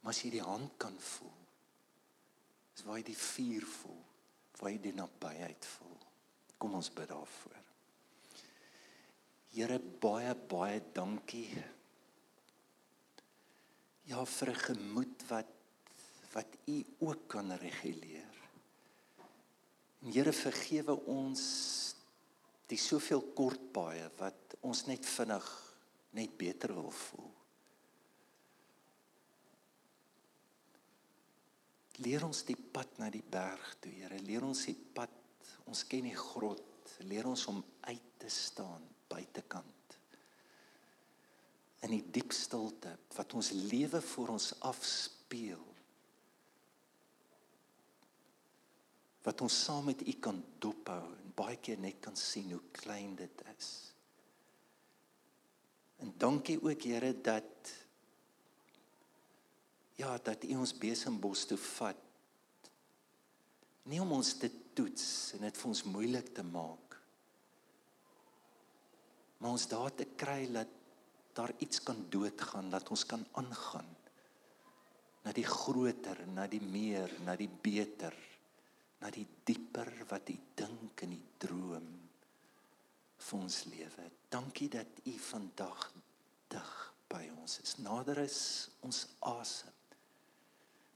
Maar 0.02 0.14
as 0.14 0.22
jy 0.26 0.34
die 0.34 0.46
hand 0.46 0.74
kan 0.82 0.96
voel 1.00 1.40
is 2.74 2.82
waar 2.88 2.98
jy 2.98 3.06
die 3.12 3.20
vuur 3.20 3.66
voel, 3.70 4.00
waar 4.60 4.72
jy 4.74 4.80
die 4.82 4.96
nabyheid 4.98 5.68
voel. 5.76 6.00
Kom 6.58 6.74
ons 6.80 6.90
bid 6.94 7.10
daarvoor. 7.12 7.60
Here 9.54 9.78
baie 10.02 10.34
baie 10.50 10.82
dankie. 10.96 11.48
Ja 14.06 14.26
vir 14.26 14.50
'n 14.50 14.64
gemoed 14.70 15.28
wat 15.30 15.52
wat 16.34 16.58
U 16.66 16.86
ook 17.00 17.28
kan 17.28 17.52
reguleer. 17.52 18.34
En 20.02 20.12
Here 20.12 20.34
vergewe 20.34 20.96
ons 21.06 21.44
die 22.68 22.78
soveel 22.78 23.22
kortpaaie 23.38 24.10
wat 24.18 24.56
ons 24.62 24.86
net 24.86 25.06
vinnig 25.06 25.48
net 26.18 26.38
beter 26.38 26.74
wil 26.74 26.92
voel. 26.92 27.32
Leer 32.02 32.26
ons 32.26 32.42
die 32.48 32.58
pad 32.58 32.98
na 32.98 33.10
die 33.14 33.24
berg 33.24 33.76
toe, 33.80 33.92
Here. 33.94 34.20
Leer 34.26 34.44
ons 34.44 34.66
die 34.66 34.78
pad. 34.96 35.14
Ons 35.70 35.86
ken 35.88 36.10
die 36.10 36.18
grot. 36.18 36.98
Leer 37.06 37.30
ons 37.30 37.46
om 37.48 37.62
uit 37.82 38.10
te 38.18 38.30
staan 38.30 38.82
buitekant. 39.08 40.00
In 41.84 41.92
die 41.92 42.04
diep 42.16 42.32
stilte 42.36 42.96
wat 43.18 43.36
ons 43.36 43.52
lewe 43.70 44.00
vir 44.02 44.34
ons 44.34 44.52
afspeel. 44.64 45.62
Wat 49.24 49.42
ons 49.44 49.58
saam 49.66 49.90
met 49.92 50.04
U 50.04 50.14
kan 50.24 50.40
dophou 50.64 51.02
en 51.16 51.36
baie 51.36 51.58
keer 51.64 51.80
net 51.80 52.00
kan 52.04 52.16
sien 52.20 52.52
hoe 52.52 52.64
klein 52.76 53.16
dit 53.20 53.44
is. 53.56 53.72
En 56.04 56.12
dankie 56.20 56.60
ook 56.60 56.88
Here 56.88 57.14
dat 57.24 57.74
ja, 59.96 60.18
dat 60.18 60.44
U 60.44 60.56
ons 60.60 60.74
besembos 60.76 61.46
toe 61.48 61.58
vat. 61.58 62.00
Nie 63.88 64.02
om 64.02 64.12
ons 64.16 64.34
te 64.40 64.50
toets 64.76 65.06
en 65.36 65.44
dit 65.46 65.60
vir 65.60 65.70
ons 65.70 65.84
moeilik 65.88 66.32
te 66.36 66.44
maak. 66.48 66.98
Maar 69.40 69.56
ons 69.58 69.68
daar 69.68 69.92
te 69.92 70.08
kry 70.20 70.48
dat 70.52 70.80
daar 71.34 71.54
iets 71.58 71.82
kan 71.84 72.06
doodgaan, 72.10 72.70
dat 72.70 72.90
ons 72.90 73.06
kan 73.06 73.26
aangaan 73.32 73.90
na 75.24 75.32
die 75.32 75.48
groter, 75.48 76.20
na 76.36 76.48
die 76.52 76.62
meer, 76.62 77.12
na 77.24 77.36
die 77.40 77.48
beter, 77.48 78.16
na 79.00 79.12
die 79.12 79.26
dieper 79.48 79.90
wat 80.10 80.30
u 80.32 80.36
dink 80.60 81.04
in 81.06 81.16
die 81.16 81.26
droom 81.40 81.88
vir 83.24 83.40
ons 83.40 83.62
lewe. 83.72 84.10
Dankie 84.32 84.68
dat 84.72 85.00
u 85.08 85.14
vandag 85.30 85.86
dig 86.52 86.74
by 87.12 87.24
ons 87.38 87.60
is. 87.64 87.78
Nader 87.80 88.20
is 88.24 88.42
ons 88.84 89.06
asem. 89.32 89.72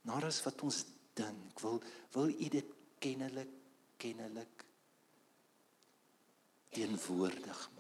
Nader 0.07 0.31
is 0.31 0.41
wat 0.43 0.63
ons 0.67 0.83
dink. 1.15 1.63
Wil 1.63 1.79
wil 2.15 2.31
u 2.31 2.49
dit 2.57 2.75
kennelik 3.03 3.53
kennelik 3.97 4.65
teenwoordig 6.69 7.61
maak 7.73 7.76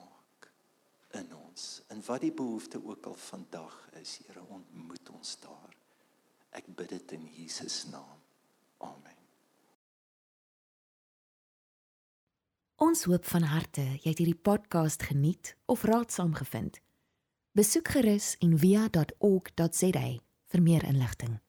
in 1.17 1.35
ons. 1.35 1.81
En 1.87 2.01
wat 2.05 2.21
die 2.21 2.33
behoefte 2.33 2.81
ook 2.83 3.05
al 3.05 3.17
vandag 3.27 3.75
is, 4.01 4.19
Here, 4.25 4.43
ontmoet 4.47 5.09
ons 5.09 5.39
daar. 5.39 5.75
Ek 6.49 6.69
bid 6.75 6.89
dit 6.89 7.11
in 7.17 7.25
Jesus 7.35 7.85
naam. 7.91 8.21
Amen. 8.77 9.15
Ons 12.77 13.03
hoop 13.09 13.25
van 13.25 13.49
harte 13.49 13.81
jy 13.81 14.11
het 14.11 14.21
hierdie 14.21 14.37
podcast 14.37 15.03
geniet 15.09 15.55
of 15.65 15.83
raadsaam 15.89 16.35
gevind. 16.37 16.77
Besoek 17.57 17.89
gerus 17.97 18.35
en 18.45 18.53
via.ok.za 18.61 20.07
vir 20.47 20.61
meer 20.61 20.85
inligting. 20.85 21.39